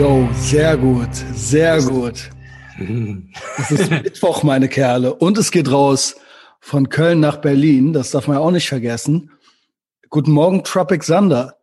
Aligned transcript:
Yo, 0.00 0.26
sehr 0.32 0.78
gut, 0.78 1.10
sehr 1.34 1.82
gut. 1.82 2.30
Es 3.58 3.70
ist 3.70 3.90
Mittwoch, 3.90 4.42
meine 4.42 4.66
Kerle. 4.66 5.12
Und 5.12 5.36
es 5.36 5.50
geht 5.50 5.70
raus 5.70 6.16
von 6.58 6.88
Köln 6.88 7.20
nach 7.20 7.36
Berlin. 7.36 7.92
Das 7.92 8.10
darf 8.10 8.26
man 8.26 8.38
ja 8.38 8.42
auch 8.42 8.50
nicht 8.50 8.66
vergessen. 8.66 9.30
Guten 10.08 10.30
Morgen, 10.30 10.64
Tropic 10.64 11.04
Sander. 11.04 11.58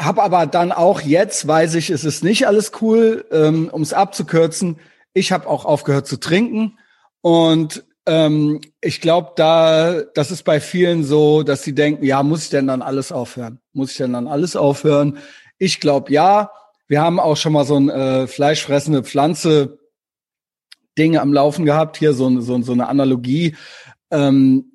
habe 0.00 0.24
aber 0.24 0.46
dann 0.46 0.72
auch 0.72 1.00
jetzt, 1.02 1.46
weiß 1.46 1.76
ich, 1.76 1.90
es 1.90 2.02
ist 2.02 2.24
nicht 2.24 2.48
alles 2.48 2.72
cool, 2.80 3.24
ähm, 3.30 3.68
um 3.70 3.80
es 3.80 3.92
abzukürzen. 3.92 4.80
Ich 5.12 5.30
habe 5.30 5.46
auch 5.46 5.64
aufgehört 5.64 6.08
zu 6.08 6.16
trinken 6.16 6.76
und 7.20 7.84
ähm, 8.06 8.60
ich 8.80 9.00
glaube, 9.00 9.30
da, 9.36 10.02
das 10.02 10.32
ist 10.32 10.42
bei 10.42 10.58
vielen 10.58 11.04
so, 11.04 11.44
dass 11.44 11.62
sie 11.62 11.76
denken, 11.76 12.04
ja, 12.04 12.24
muss 12.24 12.42
ich 12.42 12.50
denn 12.50 12.66
dann 12.66 12.82
alles 12.82 13.12
aufhören? 13.12 13.60
Muss 13.72 13.92
ich 13.92 13.98
denn 13.98 14.14
dann 14.14 14.26
alles 14.26 14.56
aufhören? 14.56 15.18
Ich 15.58 15.78
glaube, 15.78 16.12
ja. 16.12 16.50
Wir 16.88 17.02
haben 17.02 17.20
auch 17.20 17.36
schon 17.36 17.52
mal 17.52 17.64
so 17.64 17.76
ein 17.76 17.88
äh, 17.88 18.26
fleischfressende 18.26 19.04
Pflanze 19.04 19.78
Dinge 20.98 21.20
am 21.20 21.32
Laufen 21.32 21.64
gehabt, 21.64 21.96
hier 21.96 22.12
so, 22.12 22.40
so, 22.40 22.60
so 22.62 22.72
eine 22.72 22.88
Analogie. 22.88 23.56
Ähm, 24.10 24.70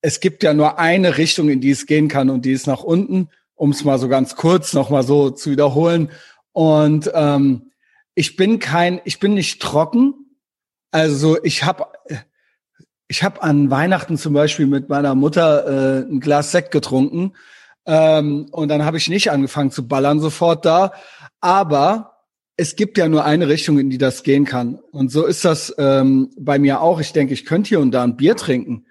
es 0.00 0.20
gibt 0.20 0.42
ja 0.42 0.52
nur 0.52 0.78
eine 0.78 1.16
Richtung, 1.18 1.48
in 1.48 1.60
die 1.60 1.70
es 1.70 1.86
gehen 1.86 2.08
kann 2.08 2.30
und 2.30 2.44
die 2.44 2.52
ist 2.52 2.66
nach 2.66 2.82
unten, 2.82 3.28
um 3.54 3.70
es 3.70 3.84
mal 3.84 3.98
so 3.98 4.08
ganz 4.08 4.34
kurz 4.34 4.72
nochmal 4.72 5.04
so 5.04 5.30
zu 5.30 5.50
wiederholen. 5.50 6.10
Und 6.52 7.10
ähm, 7.14 7.70
ich 8.14 8.36
bin 8.36 8.58
kein, 8.58 9.00
ich 9.04 9.20
bin 9.20 9.34
nicht 9.34 9.62
trocken. 9.62 10.14
Also 10.90 11.42
ich 11.42 11.64
habe 11.64 11.86
ich 13.08 13.22
hab 13.22 13.44
an 13.44 13.70
Weihnachten 13.70 14.18
zum 14.18 14.34
Beispiel 14.34 14.66
mit 14.66 14.88
meiner 14.88 15.14
Mutter 15.14 15.66
äh, 15.66 16.10
ein 16.10 16.20
Glas 16.20 16.50
Sekt 16.50 16.72
getrunken. 16.72 17.34
Ähm, 17.86 18.48
und 18.50 18.68
dann 18.68 18.84
habe 18.84 18.96
ich 18.96 19.08
nicht 19.08 19.30
angefangen 19.30 19.70
zu 19.70 19.86
ballern 19.86 20.20
sofort 20.20 20.64
da. 20.64 20.92
Aber 21.40 22.11
es 22.56 22.76
gibt 22.76 22.98
ja 22.98 23.08
nur 23.08 23.24
eine 23.24 23.48
Richtung, 23.48 23.78
in 23.78 23.90
die 23.90 23.98
das 23.98 24.22
gehen 24.22 24.44
kann. 24.44 24.78
Und 24.90 25.10
so 25.10 25.24
ist 25.24 25.44
das 25.44 25.74
ähm, 25.78 26.30
bei 26.38 26.58
mir 26.58 26.80
auch. 26.80 27.00
Ich 27.00 27.12
denke, 27.12 27.32
ich 27.32 27.46
könnte 27.46 27.68
hier 27.68 27.80
und 27.80 27.92
da 27.92 28.02
ein 28.02 28.16
Bier 28.16 28.36
trinken. 28.36 28.86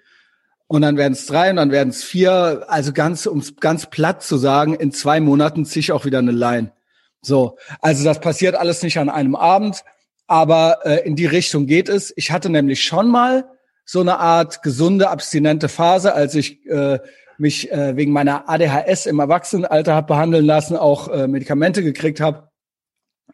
Und 0.66 0.82
dann 0.82 0.96
werden 0.96 1.12
es 1.12 1.26
drei 1.26 1.50
und 1.50 1.56
dann 1.56 1.70
werden 1.70 1.90
es 1.90 2.02
vier. 2.02 2.64
Also 2.68 2.92
ganz, 2.92 3.26
um 3.26 3.42
ganz 3.60 3.86
platt 3.86 4.22
zu 4.22 4.36
sagen, 4.36 4.74
in 4.74 4.90
zwei 4.90 5.20
Monaten 5.20 5.64
ziehe 5.64 5.80
ich 5.80 5.92
auch 5.92 6.04
wieder 6.04 6.18
eine 6.18 6.32
Line. 6.32 6.72
So, 7.20 7.56
also 7.80 8.04
das 8.04 8.20
passiert 8.20 8.56
alles 8.56 8.82
nicht 8.82 8.98
an 8.98 9.08
einem 9.08 9.36
Abend, 9.36 9.84
aber 10.26 10.78
äh, 10.84 11.06
in 11.06 11.14
die 11.14 11.26
Richtung 11.26 11.66
geht 11.66 11.88
es. 11.88 12.12
Ich 12.16 12.32
hatte 12.32 12.50
nämlich 12.50 12.82
schon 12.82 13.08
mal 13.08 13.44
so 13.84 14.00
eine 14.00 14.18
Art 14.18 14.62
gesunde, 14.62 15.08
abstinente 15.08 15.68
Phase, 15.68 16.14
als 16.14 16.34
ich 16.34 16.66
äh, 16.66 16.98
mich 17.38 17.70
äh, 17.70 17.96
wegen 17.96 18.12
meiner 18.12 18.48
ADHS 18.48 19.06
im 19.06 19.20
Erwachsenenalter 19.20 19.94
habe 19.94 20.08
behandeln 20.08 20.44
lassen, 20.44 20.76
auch 20.76 21.08
äh, 21.08 21.28
Medikamente 21.28 21.82
gekriegt 21.84 22.20
habe 22.20 22.51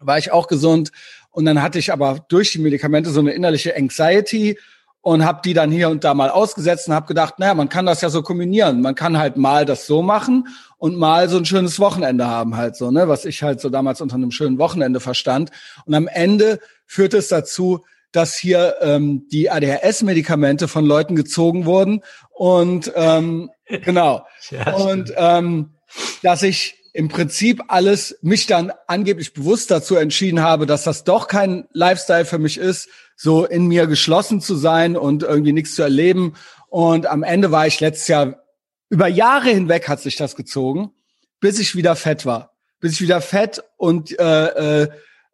war 0.00 0.18
ich 0.18 0.32
auch 0.32 0.46
gesund. 0.46 0.90
Und 1.30 1.44
dann 1.44 1.62
hatte 1.62 1.78
ich 1.78 1.92
aber 1.92 2.24
durch 2.28 2.52
die 2.52 2.58
Medikamente 2.58 3.10
so 3.10 3.20
eine 3.20 3.32
innerliche 3.32 3.76
Anxiety 3.76 4.58
und 5.00 5.24
habe 5.24 5.40
die 5.44 5.54
dann 5.54 5.70
hier 5.70 5.88
und 5.88 6.04
da 6.04 6.14
mal 6.14 6.30
ausgesetzt 6.30 6.88
und 6.88 6.94
habe 6.94 7.06
gedacht, 7.06 7.38
naja, 7.38 7.54
man 7.54 7.68
kann 7.68 7.86
das 7.86 8.00
ja 8.00 8.10
so 8.10 8.22
kombinieren. 8.22 8.80
Man 8.80 8.94
kann 8.94 9.18
halt 9.18 9.36
mal 9.36 9.64
das 9.64 9.86
so 9.86 10.02
machen 10.02 10.48
und 10.76 10.96
mal 10.96 11.28
so 11.28 11.38
ein 11.38 11.44
schönes 11.44 11.78
Wochenende 11.78 12.26
haben 12.26 12.56
halt 12.56 12.76
so, 12.76 12.90
ne, 12.90 13.08
was 13.08 13.24
ich 13.24 13.42
halt 13.42 13.60
so 13.60 13.70
damals 13.70 14.00
unter 14.00 14.16
einem 14.16 14.30
schönen 14.30 14.58
Wochenende 14.58 15.00
verstand. 15.00 15.50
Und 15.86 15.94
am 15.94 16.08
Ende 16.08 16.58
führt 16.86 17.14
es 17.14 17.28
dazu, 17.28 17.84
dass 18.12 18.36
hier 18.36 18.76
ähm, 18.80 19.26
die 19.30 19.50
ADHS-Medikamente 19.50 20.66
von 20.66 20.84
Leuten 20.84 21.14
gezogen 21.14 21.66
wurden 21.66 22.02
und 22.30 22.90
ähm, 22.94 23.50
genau 23.66 24.26
ja, 24.50 24.74
und 24.74 25.12
ähm, 25.16 25.74
dass 26.22 26.42
ich 26.42 26.76
im 26.98 27.06
Prinzip 27.06 27.62
alles 27.68 28.18
mich 28.22 28.48
dann 28.48 28.72
angeblich 28.88 29.32
bewusst 29.32 29.70
dazu 29.70 29.94
entschieden 29.94 30.42
habe, 30.42 30.66
dass 30.66 30.82
das 30.82 31.04
doch 31.04 31.28
kein 31.28 31.68
Lifestyle 31.72 32.24
für 32.24 32.40
mich 32.40 32.58
ist, 32.58 32.88
so 33.14 33.44
in 33.44 33.68
mir 33.68 33.86
geschlossen 33.86 34.40
zu 34.40 34.56
sein 34.56 34.96
und 34.96 35.22
irgendwie 35.22 35.52
nichts 35.52 35.76
zu 35.76 35.82
erleben. 35.82 36.34
Und 36.70 37.06
am 37.06 37.22
Ende 37.22 37.52
war 37.52 37.68
ich 37.68 37.78
letztes 37.78 38.08
Jahr, 38.08 38.42
über 38.88 39.06
Jahre 39.06 39.50
hinweg 39.50 39.88
hat 39.88 40.00
sich 40.00 40.16
das 40.16 40.34
gezogen, 40.34 40.90
bis 41.38 41.60
ich 41.60 41.76
wieder 41.76 41.94
fett 41.94 42.26
war. 42.26 42.56
Bis 42.80 42.94
ich 42.94 43.00
wieder 43.00 43.20
fett 43.20 43.62
und 43.76 44.18
äh, 44.18 44.82
äh, 44.82 44.88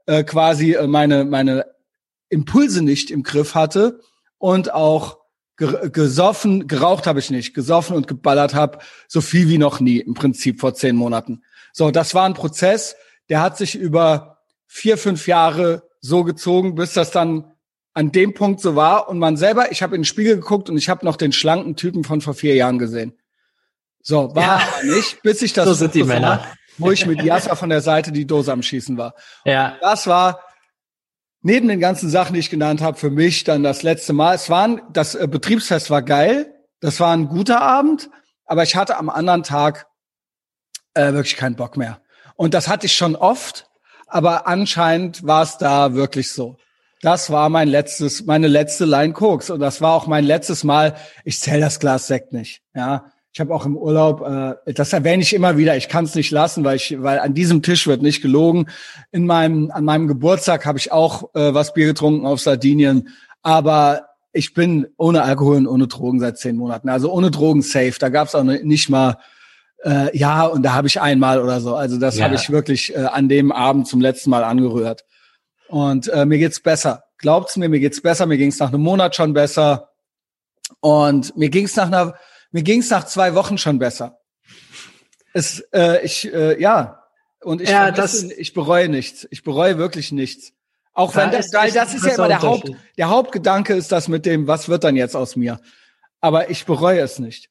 äh 0.04 0.22
quasi 0.22 0.76
meine, 0.86 1.24
meine 1.24 1.64
Impulse 2.28 2.82
nicht 2.82 3.10
im 3.10 3.22
Griff 3.22 3.54
hatte 3.54 4.00
und 4.36 4.74
auch 4.74 5.16
gesoffen, 5.56 6.66
geraucht 6.66 7.06
habe 7.06 7.20
ich 7.20 7.30
nicht, 7.30 7.54
gesoffen 7.54 7.96
und 7.96 8.06
geballert 8.06 8.54
habe, 8.54 8.80
so 9.08 9.22
viel 9.22 9.48
wie 9.48 9.56
noch 9.56 9.80
nie 9.80 9.98
im 9.98 10.12
Prinzip 10.12 10.60
vor 10.60 10.74
zehn 10.74 10.94
Monaten. 10.94 11.42
So, 11.76 11.90
das 11.90 12.14
war 12.14 12.24
ein 12.24 12.34
Prozess, 12.34 12.94
der 13.28 13.42
hat 13.42 13.58
sich 13.58 13.74
über 13.74 14.38
vier, 14.66 14.96
fünf 14.96 15.26
Jahre 15.26 15.82
so 16.00 16.22
gezogen, 16.22 16.76
bis 16.76 16.92
das 16.92 17.10
dann 17.10 17.52
an 17.94 18.12
dem 18.12 18.32
Punkt 18.32 18.60
so 18.60 18.76
war. 18.76 19.08
Und 19.08 19.18
man 19.18 19.36
selber, 19.36 19.72
ich 19.72 19.82
habe 19.82 19.96
in 19.96 20.02
den 20.02 20.06
Spiegel 20.06 20.36
geguckt 20.36 20.70
und 20.70 20.78
ich 20.78 20.88
habe 20.88 21.04
noch 21.04 21.16
den 21.16 21.32
schlanken 21.32 21.74
Typen 21.74 22.04
von 22.04 22.20
vor 22.20 22.34
vier 22.34 22.54
Jahren 22.54 22.78
gesehen. 22.78 23.18
So, 24.00 24.34
war 24.36 24.42
ja. 24.42 24.54
aber 24.56 24.94
nicht, 24.94 25.20
bis 25.22 25.42
ich 25.42 25.52
das 25.52 25.66
so 25.66 25.74
sind 25.74 25.94
die 25.94 26.04
Männer. 26.04 26.46
Wo 26.78 26.92
ich 26.92 27.06
mit 27.06 27.22
Yasser 27.22 27.56
von 27.56 27.70
der 27.70 27.80
Seite 27.80 28.12
die 28.12 28.26
Dose 28.26 28.52
am 28.52 28.62
Schießen 28.62 28.96
war. 28.96 29.14
Ja. 29.44 29.76
Das 29.80 30.06
war 30.06 30.40
neben 31.42 31.66
den 31.66 31.80
ganzen 31.80 32.08
Sachen, 32.08 32.34
die 32.34 32.40
ich 32.40 32.50
genannt 32.50 32.82
habe, 32.82 32.98
für 32.98 33.10
mich 33.10 33.42
dann 33.42 33.64
das 33.64 33.82
letzte 33.82 34.12
Mal. 34.12 34.34
Es 34.34 34.48
war 34.48 34.80
das 34.92 35.14
äh, 35.16 35.26
Betriebsfest 35.26 35.90
war 35.90 36.02
geil, 36.02 36.54
das 36.80 37.00
war 37.00 37.12
ein 37.12 37.28
guter 37.28 37.62
Abend, 37.62 38.10
aber 38.44 38.62
ich 38.62 38.76
hatte 38.76 38.96
am 38.96 39.08
anderen 39.08 39.42
Tag 39.42 39.86
äh, 40.94 41.12
wirklich 41.12 41.36
keinen 41.36 41.56
Bock 41.56 41.76
mehr. 41.76 42.00
Und 42.36 42.54
das 42.54 42.68
hatte 42.68 42.86
ich 42.86 42.94
schon 42.94 43.16
oft, 43.16 43.68
aber 44.06 44.46
anscheinend 44.46 45.26
war 45.26 45.42
es 45.42 45.58
da 45.58 45.94
wirklich 45.94 46.30
so. 46.30 46.56
Das 47.00 47.30
war 47.30 47.48
mein 47.50 47.68
letztes, 47.68 48.24
meine 48.24 48.48
letzte 48.48 48.86
Line 48.86 49.12
Koks 49.12 49.50
und 49.50 49.60
das 49.60 49.80
war 49.80 49.92
auch 49.92 50.06
mein 50.06 50.24
letztes 50.24 50.64
Mal. 50.64 50.96
Ich 51.24 51.38
zähle 51.38 51.60
das 51.60 51.78
Glas 51.78 52.06
Sekt 52.06 52.32
nicht. 52.32 52.62
Ja, 52.74 53.12
ich 53.32 53.40
habe 53.40 53.52
auch 53.52 53.66
im 53.66 53.76
Urlaub, 53.76 54.22
äh, 54.22 54.72
das 54.72 54.92
erwähne 54.92 55.22
ich 55.22 55.34
immer 55.34 55.56
wieder. 55.58 55.76
Ich 55.76 55.88
kann 55.88 56.04
es 56.04 56.14
nicht 56.14 56.30
lassen, 56.30 56.64
weil 56.64 56.76
ich, 56.76 57.02
weil 57.02 57.18
an 57.18 57.34
diesem 57.34 57.62
Tisch 57.62 57.86
wird 57.86 58.00
nicht 58.00 58.22
gelogen. 58.22 58.66
In 59.10 59.26
meinem, 59.26 59.70
an 59.72 59.84
meinem 59.84 60.08
Geburtstag 60.08 60.64
habe 60.64 60.78
ich 60.78 60.92
auch 60.92 61.34
äh, 61.34 61.52
was 61.52 61.74
Bier 61.74 61.86
getrunken 61.86 62.26
auf 62.26 62.40
Sardinien, 62.40 63.08
aber 63.42 64.06
ich 64.32 64.54
bin 64.54 64.86
ohne 64.96 65.22
Alkohol 65.22 65.56
und 65.56 65.66
ohne 65.66 65.86
Drogen 65.88 66.20
seit 66.20 66.38
zehn 66.38 66.56
Monaten. 66.56 66.88
Also 66.88 67.12
ohne 67.12 67.30
Drogen 67.30 67.62
safe. 67.62 67.94
Da 67.98 68.08
gab's 68.08 68.34
auch 68.34 68.42
nicht 68.42 68.88
mal, 68.88 69.18
äh, 69.82 70.16
ja, 70.16 70.44
und 70.46 70.62
da 70.62 70.72
habe 70.74 70.86
ich 70.86 71.00
einmal 71.00 71.40
oder 71.42 71.60
so. 71.60 71.74
Also 71.76 71.98
das 71.98 72.16
Ja. 72.16 72.24
habe 72.24 72.34
ich 72.34 72.50
wirklich 72.50 72.94
äh, 72.94 72.98
an 73.04 73.28
dem 73.28 73.52
Abend 73.52 73.88
zum 73.88 74.00
letzten 74.00 74.30
Mal 74.30 74.44
angerührt. 74.44 75.04
Und 75.68 76.08
äh, 76.08 76.24
mir 76.26 76.38
geht's 76.38 76.60
besser. 76.60 77.04
Glaubt's 77.18 77.56
mir, 77.56 77.68
mir 77.68 77.80
geht's 77.80 78.00
besser. 78.02 78.26
Mir 78.26 78.36
ging's 78.38 78.58
nach 78.58 78.68
einem 78.68 78.82
Monat 78.82 79.16
schon 79.16 79.32
besser. 79.32 79.90
Und 80.80 81.36
mir 81.36 81.48
ging's 81.50 81.76
nach 81.76 81.86
einer, 81.86 82.14
mir 82.50 82.62
ging's 82.62 82.90
nach 82.90 83.04
zwei 83.04 83.34
Wochen 83.34 83.58
schon 83.58 83.78
besser. 83.78 84.18
Es, 85.32 85.60
äh, 85.72 86.04
ich, 86.04 86.32
äh, 86.32 86.60
ja. 86.60 87.02
Und 87.42 87.60
ich, 87.60 87.68
Ja, 87.68 87.90
das- 87.90 88.22
ich 88.22 88.54
bereue 88.54 88.88
nichts. 88.88 89.26
Ich 89.30 89.42
bereue 89.42 89.78
wirklich 89.78 90.12
nichts. 90.12 90.52
Auch 90.92 91.12
Da 91.12 91.22
wenn 91.22 91.32
das, 91.32 91.46
ist 91.46 91.54
weil 91.54 91.72
das 91.72 91.92
ist 91.92 92.04
ja 92.06 92.14
immer 92.14 92.28
der 92.28 92.40
Haupt, 92.42 92.70
der 92.96 93.08
Hauptgedanke 93.08 93.74
ist 93.74 93.90
das 93.90 94.06
mit 94.08 94.24
dem, 94.26 94.46
was 94.46 94.68
wird 94.68 94.84
dann 94.84 94.94
jetzt 94.96 95.16
aus 95.16 95.34
mir? 95.34 95.60
Aber 96.20 96.50
ich 96.50 96.64
bereue 96.66 97.00
es 97.00 97.18
nicht. 97.18 97.50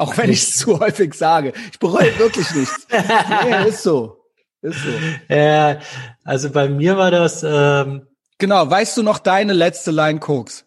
Auch 0.00 0.16
wenn 0.16 0.30
ich 0.30 0.42
es 0.42 0.56
zu 0.56 0.80
häufig 0.80 1.14
sage. 1.14 1.52
Ich 1.70 1.78
bereue 1.78 2.18
wirklich 2.18 2.50
nichts. 2.54 2.86
Nee, 2.90 3.68
ist 3.68 3.82
so. 3.82 4.16
Ist 4.62 4.78
so. 4.82 5.34
Ja, 5.34 5.78
also 6.24 6.50
bei 6.50 6.68
mir 6.68 6.96
war 6.96 7.10
das, 7.10 7.44
ähm, 7.46 8.06
Genau. 8.38 8.68
Weißt 8.68 8.96
du 8.96 9.02
noch 9.02 9.18
deine 9.18 9.52
letzte 9.52 9.90
Line 9.90 10.18
Koks? 10.18 10.64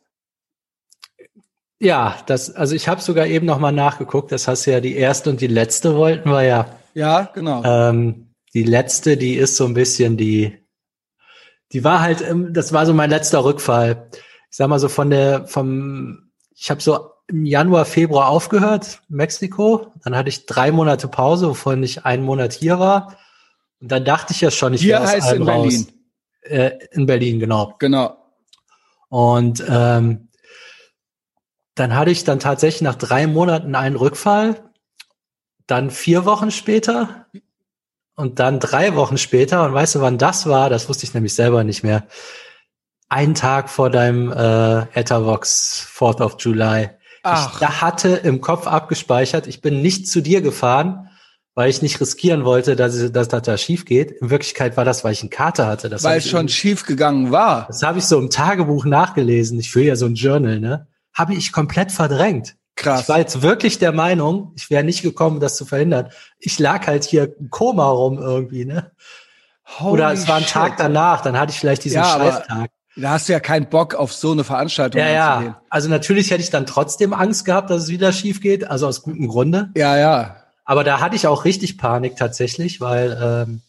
ja, 1.80 2.16
das, 2.28 2.56
also 2.56 2.76
ich 2.76 2.88
habe 2.88 3.02
sogar 3.02 3.28
eben 3.28 3.46
noch 3.46 3.60
mal 3.60 3.74
nachgeguckt. 3.74 4.32
Das 4.32 4.48
hast 4.48 4.66
du 4.66 4.72
ja 4.72 4.80
die 4.80 4.96
erste 4.96 5.30
und 5.30 5.42
die 5.42 5.48
letzte 5.48 5.98
wollten 5.98 6.30
wir 6.30 6.44
ja. 6.44 6.80
Ja, 6.94 7.30
genau. 7.34 7.62
Ähm, 7.66 8.34
die 8.54 8.64
letzte, 8.64 9.18
die 9.18 9.36
ist 9.36 9.58
so 9.58 9.66
ein 9.66 9.74
bisschen 9.74 10.16
die, 10.16 10.58
die 11.74 11.84
war 11.84 12.00
halt, 12.00 12.22
ähm, 12.22 12.54
das 12.54 12.72
war 12.72 12.86
so 12.86 12.94
mein 12.94 13.10
letzter 13.10 13.44
Rückfall. 13.44 14.08
Ich 14.50 14.58
sag 14.58 14.70
mal 14.70 14.80
so 14.80 14.88
von 14.88 15.10
der, 15.10 15.48
vom, 15.48 16.32
ich 16.56 16.70
habe 16.70 16.82
so 16.82 17.10
im 17.34 17.46
Januar, 17.46 17.86
Februar 17.86 18.30
aufgehört, 18.30 19.02
Mexiko. 19.10 19.92
Dann 20.04 20.16
hatte 20.16 20.30
ich 20.30 20.46
drei 20.46 20.72
Monate 20.72 21.08
Pause, 21.08 21.50
wovon 21.50 21.82
ich 21.82 22.06
einen 22.06 22.24
Monat 22.24 22.54
hier 22.54 22.78
war. 22.78 23.18
Und 23.82 23.92
dann 23.92 24.06
dachte 24.06 24.34
ich 24.34 24.42
ja 24.42 24.52
schon, 24.52 24.76
ich 24.76 24.82
Hier 24.82 25.00
wäre 25.00 25.04
aus 25.04 25.10
heißt 25.10 25.34
in 25.34 25.46
Berlin. 25.46 25.64
raus. 25.64 25.88
Äh, 26.44 26.72
in 26.92 27.06
Berlin, 27.08 27.40
genau. 27.40 27.76
Genau. 27.80 28.16
Und 29.10 29.66
ähm, 29.68 30.30
dann 31.74 31.96
hatte 31.96 32.12
ich 32.12 32.24
dann 32.24 32.40
tatsächlich 32.40 32.84
nach 32.84 32.96
drei 32.96 33.26
Monaten 33.26 33.74
einen 33.74 33.96
Rückfall, 33.96 34.70
dann 35.66 35.90
vier 35.90 36.26
Wochen 36.26 36.52
später 36.52 37.26
und 38.16 38.38
dann 38.40 38.60
drei 38.60 38.96
Wochen 38.96 39.18
später. 39.18 39.66
Und 39.66 39.74
weißt 39.74 39.96
du, 39.96 40.02
wann 40.02 40.20
das 40.20 40.46
war? 40.46 40.70
Das 40.70 40.88
wusste 40.88 41.06
ich 41.06 41.16
nämlich 41.16 41.34
selber 41.34 41.64
nicht 41.64 41.82
mehr. 41.82 42.06
Ein 43.10 43.34
Tag 43.34 43.72
vor 43.72 43.90
deinem 43.90 44.32
äh, 44.32 44.82
Etavox 44.94 45.88
4th 45.98 46.22
of 46.22 46.36
July. 46.38 46.92
Ach. 47.24 47.54
Ich 47.54 47.60
da 47.60 47.81
hatte 47.81 48.10
im 48.10 48.42
Kopf 48.42 48.68
abgespeichert, 48.68 49.48
ich 49.48 49.62
bin 49.62 49.81
nicht 49.81 50.08
zu 50.08 50.22
dir 50.22 50.42
gefahren, 50.42 51.10
weil 51.56 51.70
ich 51.70 51.81
nicht 51.81 52.00
riskieren 52.02 52.46
wollte, 52.46 52.75
dass, 52.75 53.12
dass 53.12 53.28
das 53.28 53.42
da 53.44 53.58
schief 53.58 53.86
geht. 53.86 54.12
In 54.12 54.30
Wirklichkeit 54.30 54.75
war 54.75 54.86
das, 54.86 55.04
weil 55.04 55.14
ich 55.14 55.22
einen 55.22 55.30
Kater 55.30 55.68
hatte. 55.68 55.90
Das 55.90 56.04
Weil 56.04 56.18
es 56.18 56.28
schon 56.28 56.50
schief 56.50 56.86
gegangen 56.86 57.31
war. 57.31 57.66
das 57.68 57.84
habe 57.84 58.00
ich 58.00 58.06
so 58.06 58.20
im 58.20 58.30
Tagebuch 58.30 58.86
nachgelesen. 58.86 59.60
Ich 59.60 59.72
führe 59.72 59.86
ja 59.86 59.96
so 59.96 60.06
ein 60.06 60.16
Journal, 60.16 60.60
ne? 60.60 60.88
Habe 61.14 61.36
ich 61.36 61.52
komplett 61.52 61.92
verdrängt. 61.92 62.56
Krass. 62.75 63.02
Ich 63.02 63.10
war 63.10 63.20
jetzt 63.20 63.44
wirklich 63.44 63.78
der 63.78 63.92
Meinung, 63.92 64.52
ich 64.56 64.72
wäre 64.72 64.84
nicht 64.84 65.04
gekommen, 65.04 65.40
das 65.40 65.56
zu 65.56 65.66
verhindern. 65.66 66.10
Ich 66.40 66.58
lag 66.58 66.88
halt 66.88 67.04
hier 67.04 67.36
im 67.40 67.52
Koma 67.52 67.88
rum 67.88 68.18
irgendwie, 68.18 68.66
ne? 68.66 68.92
Oder 69.80 70.08
Holy 70.08 70.18
es 70.18 70.28
war 70.28 70.38
ein. 70.38 70.46
Tag 70.46 70.78
danach, 70.78 71.22
dann 71.22 71.40
hatte 71.40 71.52
ich 71.52 71.60
vielleicht 71.60 71.84
diesen 71.84 71.98
Ja, 71.98 72.18
Scheißtag. 72.18 72.70
Da 72.95 73.12
hast 73.12 73.28
du 73.28 73.34
ja 73.34 73.40
keinen 73.40 73.69
Bock 73.69 73.95
auf 73.95 74.13
so 74.13 74.31
eine 74.31 74.44
Veranstaltung 74.44 75.01
Ja, 75.01 75.10
ja. 75.10 75.62
Also 75.69 75.90
natürlich 75.90 76.30
hätte 76.31 76.44
ich 76.44 76.51
dann 76.51 76.66
trotzdem 76.66 77.13
Angst 77.13 77.45
gehabt, 77.45 77.69
dass 77.69 77.84
es 77.84 77.90
wieder 77.90 78.12
schief 78.12 78.40
geht, 78.40 78.69
also 78.69 78.88
aus 78.88 79.01
gutem 79.01 79.28
Grunde. 79.28 79.72
Ja, 79.75 79.98
ja. 79.98 80.38
Aber 80.66 80.84
da 80.84 81.00
hatte 81.00 81.16
ich 81.16 81.28
auch 81.28 81.45
richtig 81.45 81.78
Panik 81.78 82.16
tatsächlich, 82.16 82.80
weil 82.80 83.18
ähm, 83.22 83.62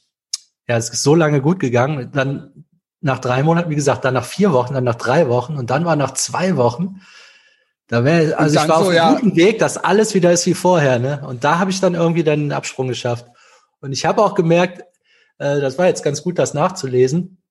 ja, 0.69 0.77
es 0.77 0.91
ist 0.91 1.03
so 1.03 1.15
lange 1.15 1.41
gut 1.41 1.59
gegangen. 1.59 2.11
Dann 2.13 2.65
nach 3.01 3.19
drei 3.19 3.43
Monaten, 3.43 3.71
wie 3.71 3.75
gesagt, 3.75 4.05
dann 4.05 4.15
nach 4.15 4.25
vier 4.25 4.53
Wochen, 4.53 4.75
dann 4.75 4.85
nach 4.85 4.95
drei 4.95 5.29
Wochen 5.29 5.57
und 5.57 5.71
dann 5.71 5.85
war 5.85 5.97
nach 5.97 6.13
zwei 6.13 6.57
Wochen. 6.57 7.01
Da 7.89 8.05
wäre, 8.05 8.39
also 8.39 8.59
ich 8.59 8.69
war 8.69 8.79
so, 8.79 8.85
auf 8.85 8.89
einem 8.89 8.97
ja. 8.97 9.13
guten 9.13 9.37
Weg, 9.37 9.59
dass 9.59 9.77
alles 9.77 10.15
wieder 10.15 10.33
ist 10.33 10.47
wie 10.47 10.55
vorher, 10.55 10.99
ne? 10.99 11.23
Und 11.27 11.45
da 11.45 11.59
habe 11.59 11.71
ich 11.71 11.81
dann 11.81 11.95
irgendwie 11.95 12.25
dann 12.25 12.41
einen 12.41 12.53
Absprung 12.53 12.89
geschafft. 12.89 13.27
Und 13.81 13.93
ich 13.93 14.07
habe 14.07 14.23
auch 14.23 14.35
gemerkt, 14.35 14.83
äh, 15.39 15.61
das 15.61 15.77
war 15.77 15.87
jetzt 15.87 16.03
ganz 16.03 16.23
gut, 16.23 16.39
das 16.39 16.55
nachzulesen. 16.55 17.44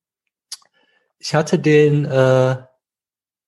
Ich 1.26 1.34
hatte 1.34 1.58
den 1.58 2.04
äh, 2.04 2.58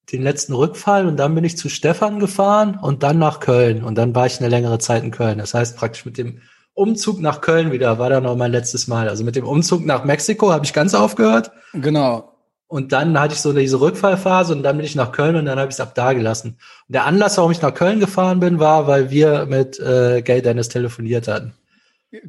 den 0.10 0.22
letzten 0.22 0.54
Rückfall 0.54 1.08
und 1.08 1.18
dann 1.18 1.36
bin 1.36 1.44
ich 1.44 1.58
zu 1.58 1.68
Stefan 1.68 2.20
gefahren 2.20 2.80
und 2.82 3.04
dann 3.04 3.20
nach 3.20 3.42
Köln 3.42 3.84
und 3.84 3.96
dann 3.96 4.16
war 4.16 4.28
ich 4.28 4.40
eine 4.40 4.48
längere 4.48 4.80
Zeit 4.80 5.04
in 5.04 5.12
Köln. 5.12 5.40
Das 5.40 5.54
heißt 5.54 5.76
praktisch 5.76 6.06
mit 6.06 6.18
dem 6.18 6.40
Umzug 6.74 7.20
nach 7.20 7.42
Köln 7.42 7.74
wieder 7.74 8.00
war 8.00 8.10
dann 8.10 8.24
noch 8.24 8.38
mein 8.38 8.54
letztes 8.54 8.88
Mal. 8.88 9.10
Also 9.10 9.26
mit 9.26 9.36
dem 9.36 9.46
Umzug 9.46 9.86
nach 9.86 10.06
Mexiko 10.06 10.54
habe 10.54 10.64
ich 10.64 10.72
ganz 10.74 10.94
aufgehört 10.94 11.52
Genau. 11.74 12.32
und 12.68 12.94
dann 12.94 13.20
hatte 13.20 13.34
ich 13.34 13.42
so 13.42 13.52
diese 13.52 13.82
Rückfallphase 13.82 14.54
und 14.54 14.64
dann 14.64 14.78
bin 14.78 14.86
ich 14.86 14.96
nach 14.96 15.12
Köln 15.12 15.36
und 15.36 15.46
dann 15.46 15.60
habe 15.60 15.68
ich 15.70 15.76
es 15.76 15.82
ab 15.82 15.96
da 15.96 16.14
gelassen. 16.14 16.58
Und 16.88 16.94
der 16.96 17.06
Anlass, 17.06 17.38
warum 17.38 17.52
ich 17.52 17.62
nach 17.62 17.74
Köln 17.74 18.00
gefahren 18.00 18.40
bin, 18.40 18.60
war, 18.60 18.88
weil 18.88 19.10
wir 19.10 19.48
mit 19.48 19.80
äh, 19.82 20.22
Gay 20.22 20.42
Dennis 20.42 20.70
telefoniert 20.70 21.28
hatten. 21.28 21.54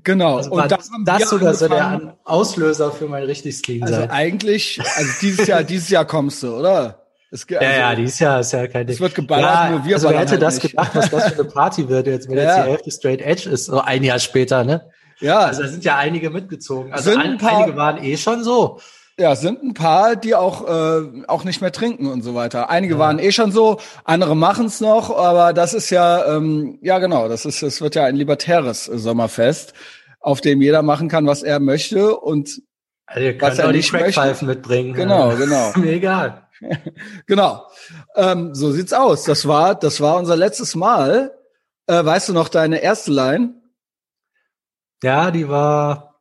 Genau. 0.05 0.37
Also 0.37 0.51
war 0.53 0.69
da 0.69 0.77
das, 0.77 0.91
das 1.05 1.31
sogar 1.31 1.55
so 1.55 1.69
der 1.69 2.17
Auslöser 2.25 2.93
für 2.93 3.07
mein 3.07 3.25
richtiges 3.25 3.63
Clean 3.63 3.83
Also 3.83 4.07
eigentlich, 4.11 4.81
also 4.97 5.11
dieses 5.21 5.47
Jahr, 5.47 5.63
dieses 5.65 5.89
Jahr 5.91 6.05
kommst 6.05 6.43
du, 6.43 6.57
oder? 6.57 7.03
Es, 7.31 7.47
ge- 7.47 7.57
Ja, 7.61 7.69
also, 7.69 7.81
ja, 7.81 7.95
die 7.97 8.03
ist 8.05 8.19
ja, 8.21 8.39
ist 8.41 8.53
ja 8.53 8.67
kein 8.69 8.87
Ding. 8.87 8.95
Es 8.95 9.01
wird 9.01 9.15
geballert, 9.15 9.51
ja, 9.51 9.71
nur 9.71 9.85
wir 9.85 9.97
also 9.97 10.09
wer 10.11 10.19
hätte 10.21 10.33
halt 10.33 10.43
das 10.43 10.55
nicht. 10.63 10.71
gedacht, 10.71 10.91
was 10.95 11.11
das 11.11 11.29
für 11.29 11.41
eine 11.41 11.45
Party 11.51 11.89
wird 11.89 12.07
jetzt, 12.07 12.29
wenn 12.29 12.37
Ja. 12.39 12.45
jetzt 12.45 12.57
die 12.65 12.71
Hälfte 12.71 12.91
Straight 12.91 13.21
Edge 13.21 13.51
ist, 13.51 13.65
so 13.67 13.81
ein 13.81 14.03
Jahr 14.05 14.19
später, 14.19 14.65
ne? 14.65 14.89
ja, 15.21 15.39
Also 15.41 15.63
da 15.63 15.69
sind 15.69 15.85
ja 15.85 15.97
einige 15.97 16.31
mitgezogen. 16.31 16.93
Also 16.93 17.11
ein, 17.11 17.41
einige 17.41 17.77
waren 17.77 18.03
eh 18.03 18.17
schon 18.17 18.45
so. 18.45 18.81
Ja, 19.19 19.35
sind 19.35 19.63
ein 19.63 19.75
paar, 19.75 20.15
die 20.17 20.35
auch 20.35 20.69
äh, 20.69 21.25
auch 21.27 21.45
nicht 21.45 21.61
mehr 21.63 21.73
trinken 21.73 22.07
und 22.07 22.23
so 22.23 22.35
weiter. 22.35 22.69
Einige 22.69 22.99
waren 22.99 23.19
eh 23.19 23.33
schon 23.33 23.51
so, 23.51 23.79
andere 24.05 24.37
machen 24.37 24.67
es 24.67 24.81
noch, 24.81 25.17
aber 25.17 25.53
das 25.55 25.73
ist 25.75 25.91
ja, 25.91 26.37
ähm, 26.37 26.79
ja 26.83 26.99
genau, 26.99 27.29
das 27.29 27.47
ist, 27.47 27.63
es 27.63 27.81
wird 27.81 27.95
ja 27.95 28.05
ein 28.05 28.17
libertäres 28.17 28.85
Sommerfest, 28.85 29.73
auf 30.21 30.41
dem 30.43 30.61
jeder 30.61 30.83
machen 30.83 31.09
kann, 31.09 31.27
was 31.27 31.43
er 31.43 31.61
möchte 31.61 32.17
und 32.17 32.61
Also 33.07 33.31
Was 33.41 33.59
er 33.59 33.73
nicht 33.73 33.91
Crackpfeifen 33.91 34.49
mitbringen. 34.49 34.93
Genau, 34.93 35.31
Ja. 35.31 35.37
genau. 35.37 35.73
Mir 35.77 35.93
egal. 35.93 36.43
Genau. 37.27 37.67
Ähm, 38.17 38.55
so 38.55 38.73
sieht's 38.73 38.93
aus. 38.95 39.25
Das 39.25 39.47
war, 39.47 39.75
das 39.75 40.01
war 40.01 40.17
unser 40.17 40.37
letztes 40.37 40.75
Mal. 40.75 41.33
Äh, 41.87 42.03
weißt 42.05 42.31
du 42.31 42.33
noch 42.33 42.49
deine 42.49 42.79
erste 42.83 43.13
Line? 43.13 43.55
Ja, 45.03 45.31
die 45.31 45.49
war. 45.49 46.16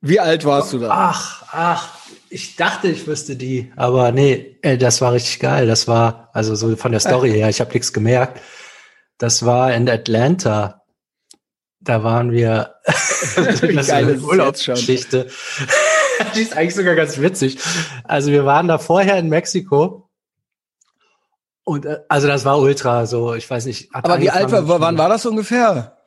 Wie 0.00 0.20
alt 0.20 0.44
warst 0.44 0.72
du 0.72 0.78
da? 0.78 0.90
Ach, 0.90 1.44
ach. 1.50 1.98
Ich 2.30 2.56
dachte, 2.56 2.88
ich 2.88 3.06
wüsste 3.06 3.36
die, 3.36 3.72
aber 3.74 4.12
nee, 4.12 4.58
das 4.78 5.00
war 5.00 5.14
richtig 5.14 5.40
geil. 5.40 5.66
Das 5.66 5.88
war, 5.88 6.28
also 6.34 6.54
so 6.54 6.76
von 6.76 6.92
der 6.92 7.00
Story 7.00 7.30
her, 7.30 7.48
ich 7.48 7.60
habe 7.60 7.72
nichts 7.72 7.92
gemerkt. 7.92 8.40
Das 9.16 9.46
war 9.46 9.72
in 9.72 9.88
Atlanta. 9.88 10.82
Da 11.80 12.04
waren 12.04 12.30
wir. 12.30 12.74
das 12.84 13.62
ist 13.62 13.90
eine 13.90 14.18
Urlaubsgeschichte. 14.20 15.28
Die 16.34 16.42
ist 16.42 16.56
eigentlich 16.56 16.74
sogar 16.74 16.96
ganz 16.96 17.18
witzig. 17.18 17.58
Also 18.04 18.30
wir 18.30 18.44
waren 18.44 18.68
da 18.68 18.78
vorher 18.78 19.16
in 19.18 19.28
Mexiko. 19.28 20.10
Und 21.64 21.86
äh, 21.86 22.00
also 22.08 22.26
das 22.26 22.44
war 22.44 22.58
ultra 22.58 23.06
so, 23.06 23.34
ich 23.34 23.48
weiß 23.48 23.66
nicht. 23.66 23.88
Aber 23.94 24.20
wie 24.20 24.30
alt 24.30 24.50
war, 24.50 24.80
wann 24.80 24.98
war 24.98 25.08
das 25.08 25.26
ungefähr? 25.26 25.97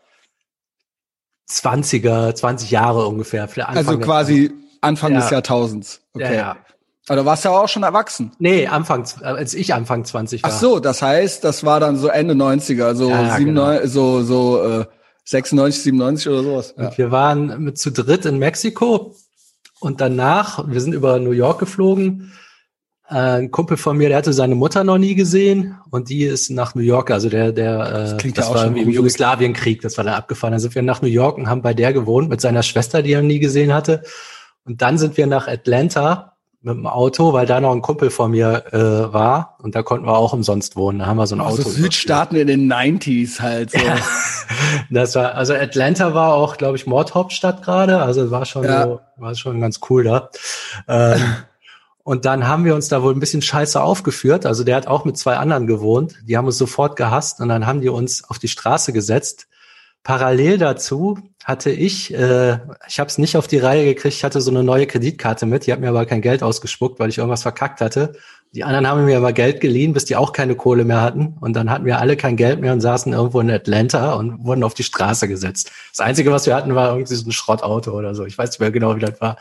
20er, 1.51 2.34
20 2.34 2.72
Jahre 2.72 3.08
ungefähr. 3.08 3.48
Also 3.67 3.98
quasi 4.00 4.51
Anfang 4.81 5.13
Ja. 5.13 5.20
des 5.20 5.29
Jahrtausends. 5.29 6.01
20er. 6.13 6.15
Okay. 6.15 6.24
Ja, 6.25 6.31
ja. 6.34 6.58
Aber 7.08 7.15
du 7.22 7.25
warst 7.25 7.43
ja 7.46 7.51
auch 7.51 7.67
schon 7.67 7.84
erwachsen. 7.84 8.31
Nee, 8.39 8.67
Anfang, 8.67 9.05
äh, 9.22 9.25
als 9.25 9.53
ich 9.53 9.74
Anfang 9.74 10.05
20 10.05 10.43
war. 10.43 10.51
Ach 10.51 10.58
so, 10.58 10.79
das 10.79 11.01
heißt, 11.01 11.43
das 11.43 11.63
war 11.63 11.79
dann 11.79 11.98
so 11.98 12.08
Ende 12.08 12.36
90er, 12.36 12.96
so 12.96 13.10
Ja, 13.10 13.24
ja, 13.24 13.36
97, 13.38 13.91
so 13.91 14.22
so 14.24 14.63
äh, 14.63 14.86
96, 15.25 15.84
97 15.84 16.29
oder 16.29 16.43
sowas. 16.43 16.72
Und 16.74 16.98
wir 16.98 17.12
waren 17.12 17.63
mit 17.63 17.77
zu 17.77 17.91
dritt 17.91 18.25
in 18.25 18.38
Mexiko 18.39 19.15
und 19.79 20.00
danach, 20.00 20.63
wir 20.67 20.79
sind 20.79 20.93
über 20.93 21.20
New 21.20 21.31
York 21.31 21.60
geflogen. 21.60 22.34
Ein 23.12 23.51
Kumpel 23.51 23.75
von 23.77 23.98
mir, 23.98 24.08
der 24.10 24.18
hatte 24.20 24.32
seine 24.32 24.56
Mutter 24.56 24.84
noch 24.84 24.98
nie 24.98 25.15
gesehen 25.15 25.77
und 25.89 26.10
die 26.10 26.24
ist 26.24 26.50
nach 26.50 26.75
New 26.75 26.82
York, 26.82 27.12
also 27.12 27.27
der, 27.30 27.51
der, 27.51 28.13
äh, 28.13 28.18
klingt 28.18 28.38
das 28.38 28.46
ja 28.46 28.51
auch 28.51 28.56
war 28.56 28.63
schon 28.63 28.75
irgendwie 28.77 28.91
im. 28.91 28.96
Jugoslawienkrieg, 28.98 29.82
das 29.82 29.98
war 29.98 30.06
dann 30.06 30.13
abgefahren. 30.13 30.51
Dann 30.53 30.62
sind 30.62 30.75
wir 30.75 30.82
nach 30.82 31.01
New 31.01 31.10
York 31.10 31.38
und 31.38 31.50
haben 31.50 31.62
bei 31.62 31.74
der 31.74 31.91
gewohnt 31.91 32.30
mit 32.30 32.39
seiner 32.39 32.63
Schwester, 32.63 33.01
die 33.01 33.12
er 33.12 33.22
nie 33.22 33.39
gesehen 33.39 33.74
hatte. 33.74 34.03
Und 34.63 34.82
dann 34.82 34.98
sind 34.98 35.18
wir 35.18 35.27
nach 35.27 35.48
Atlanta 35.48 36.38
mit 36.62 36.75
dem 36.75 36.86
Auto, 36.86 37.34
weil 37.34 37.48
da 37.48 37.60
noch 37.60 37.72
ein 37.72 37.82
Kumpel 37.82 38.12
von 38.12 38.32
mir 38.32 38.65
äh, 38.72 39.12
war 39.12 39.58
und 39.63 39.74
da 39.75 39.82
konnten 39.82 40.06
wir 40.06 40.15
auch 40.15 40.32
umsonst 40.32 40.75
wohnen. 40.75 41.00
Da 41.00 41.08
haben 41.08 41.18
wir 41.18 41.25
so 41.27 41.36
ein 41.36 41.41
Also 41.41 41.63
Auto. 41.63 41.70
Südstaaten 41.70 42.36
in 42.36 42.48
den 42.48 42.72
90s 42.72 43.39
halt 43.41 43.72
so. 43.72 43.80
Das 44.89 45.15
war, 45.15 45.36
also 45.36 45.53
Atlanta 45.53 46.13
war 46.13 46.34
auch, 46.34 46.58
glaube 46.58 46.75
ich, 46.77 46.86
Mordhauptstadt 46.86 47.63
gerade. 47.63 48.00
Also 48.01 48.30
war 48.32 48.46
schon 48.46 48.63
Ja. 48.65 48.84
so, 48.84 49.00
war 49.18 49.34
schon 49.36 49.60
ganz 49.60 49.80
cool 49.89 50.03
da. 50.03 50.30
Ähm, 50.88 51.20
Und 52.03 52.25
dann 52.25 52.48
haben 52.48 52.65
wir 52.65 52.75
uns 52.75 52.88
da 52.88 53.03
wohl 53.03 53.13
ein 53.13 53.20
bisschen 53.20 53.41
scheiße 53.41 53.81
aufgeführt. 53.81 54.46
Also 54.46 54.63
der 54.63 54.75
hat 54.75 54.88
auch 54.88 55.05
mit 55.05 55.17
zwei 55.17 55.38
anderen 55.38 55.67
gewohnt. 55.67 56.15
Die 56.24 56.38
haben 56.38 56.46
uns 56.46 56.58
sofort 56.58 56.96
gehasst 56.96 57.39
und 57.39 57.50
dann 57.50 57.67
haben 57.67 57.81
die 57.81 57.89
uns 57.89 58.24
auf 58.24 58.39
die 58.39 58.48
Straße 58.48 58.91
gesetzt. 58.93 59.48
Parallel 60.03 60.58
dazu 60.58 61.20
hatte 61.43 61.70
ich, 61.70 62.12
äh, 62.13 62.58
ich 62.88 63.00
habe 63.00 63.08
es 63.08 63.20
nicht 63.20 63.38
auf 63.38 63.48
die 63.48 63.60
Reihe 63.60 63.86
gekriegt, 63.86 64.15
ich 64.15 64.24
hatte 64.24 64.41
so 64.41 64.50
eine 64.50 64.63
neue 64.63 64.88
Kreditkarte 64.88 65.46
mit, 65.46 65.67
die 65.67 65.74
hat 65.74 65.79
mir 65.79 65.89
aber 65.89 66.08
kein 66.08 66.22
Geld 66.22 66.41
ausgespuckt, 66.41 67.00
weil 67.00 67.10
ich 67.10 67.20
irgendwas 67.20 67.43
verkackt 67.43 67.81
hatte. 67.81 68.13
Die 68.53 68.63
anderen 68.63 68.88
haben 68.88 69.05
mir 69.05 69.17
aber 69.17 69.31
Geld 69.31 69.62
geliehen, 69.62 69.93
bis 69.93 70.05
die 70.05 70.15
auch 70.15 70.34
keine 70.34 70.55
Kohle 70.55 70.86
mehr 70.86 71.01
hatten. 71.01 71.38
Und 71.39 71.53
dann 71.53 71.70
hatten 71.70 71.86
wir 71.86 72.00
alle 72.00 72.17
kein 72.17 72.36
Geld 72.36 72.60
mehr 72.60 72.74
und 72.74 72.81
saßen 72.81 73.13
irgendwo 73.13 73.39
in 73.39 73.50
Atlanta 73.50 74.13
und 74.15 74.43
wurden 74.43 74.63
auf 74.63 74.74
die 74.74 74.84
Straße 74.84 75.27
gesetzt. 75.27 75.72
Das 75.91 76.05
Einzige, 76.05 76.31
was 76.31 76.48
wir 76.48 76.55
hatten, 76.55 76.75
war 76.75 76.89
irgendwie 76.89 77.15
so 77.15 77.29
ein 77.29 77.31
Schrottauto 77.31 77.91
oder 77.91 78.13
so. 78.13 78.25
Ich 78.25 78.38
weiß 78.38 78.50
nicht 78.50 78.60
mehr 78.60 78.72
genau, 78.72 78.96
wie 78.96 79.01
das 79.01 79.22
war. 79.22 79.38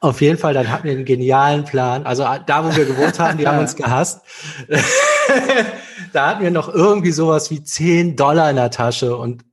Auf 0.00 0.20
jeden 0.20 0.38
Fall, 0.38 0.54
dann 0.54 0.70
hatten 0.70 0.84
wir 0.84 0.92
einen 0.92 1.04
genialen 1.04 1.64
Plan. 1.64 2.06
Also 2.06 2.24
da, 2.46 2.64
wo 2.64 2.74
wir 2.76 2.84
gewohnt 2.84 3.18
haben, 3.18 3.38
die 3.38 3.46
haben 3.48 3.58
uns 3.58 3.74
gehasst. 3.74 4.20
da 6.12 6.28
hatten 6.28 6.42
wir 6.42 6.50
noch 6.50 6.68
irgendwie 6.68 7.12
sowas 7.12 7.50
wie 7.50 7.62
10 7.62 8.16
Dollar 8.16 8.50
in 8.50 8.56
der 8.56 8.70
Tasche 8.70 9.16
und 9.16 9.44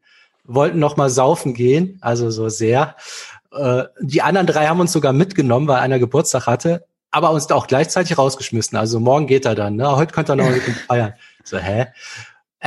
wollten 0.43 0.77
noch 0.77 0.97
mal 0.97 1.09
saufen 1.09 1.53
gehen, 1.55 1.97
also 2.01 2.29
so 2.29 2.49
sehr. 2.49 2.95
Äh, 3.51 3.83
die 4.01 4.21
anderen 4.21 4.45
drei 4.45 4.67
haben 4.67 4.79
uns 4.79 4.91
sogar 4.91 5.13
mitgenommen, 5.13 5.67
weil 5.67 5.77
einer 5.77 5.97
Geburtstag 5.97 6.45
hatte 6.45 6.85
aber 7.15 7.31
uns 7.31 7.49
auch 7.49 7.67
gleichzeitig 7.67 8.17
rausgeschmissen. 8.17 8.77
Also 8.77 8.99
morgen 8.99 9.25
geht 9.25 9.45
er 9.45 9.55
dann, 9.55 9.77
ne? 9.77 9.95
Heute 9.95 10.13
könnt 10.13 10.29
ihr 10.29 10.35
noch 10.35 10.49
mit 10.49 10.67
ihm 10.67 10.73
feiern. 10.73 11.13
So, 11.45 11.57
hä? 11.57 11.87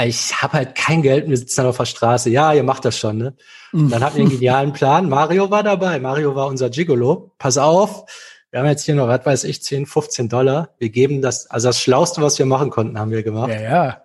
Ich 0.04 0.40
habe 0.40 0.54
halt 0.54 0.74
kein 0.74 1.02
Geld, 1.02 1.28
wir 1.28 1.36
sitzen 1.36 1.56
dann 1.58 1.66
auf 1.66 1.76
der 1.76 1.84
Straße. 1.86 2.30
Ja, 2.30 2.52
ihr 2.52 2.62
macht 2.62 2.84
das 2.84 2.96
schon, 2.96 3.18
ne? 3.18 3.34
Und 3.72 3.90
dann 3.90 4.02
hatten 4.02 4.16
wir 4.16 4.22
einen 4.22 4.30
genialen 4.30 4.72
Plan. 4.72 5.08
Mario 5.08 5.50
war 5.50 5.62
dabei. 5.62 5.98
Mario 5.98 6.34
war 6.34 6.46
unser 6.46 6.70
Gigolo. 6.70 7.32
Pass 7.38 7.58
auf, 7.58 8.04
wir 8.50 8.60
haben 8.60 8.66
jetzt 8.66 8.84
hier 8.84 8.94
noch, 8.94 9.08
was 9.08 9.26
weiß 9.26 9.44
ich, 9.44 9.62
10, 9.62 9.86
15 9.86 10.28
Dollar. 10.28 10.70
Wir 10.78 10.88
geben 10.88 11.20
das, 11.20 11.50
also 11.50 11.68
das 11.68 11.80
Schlauste, 11.80 12.22
was 12.22 12.38
wir 12.38 12.46
machen 12.46 12.70
konnten, 12.70 12.98
haben 12.98 13.10
wir 13.10 13.22
gemacht. 13.22 13.50
Ja, 13.50 13.60
ja. 13.60 14.02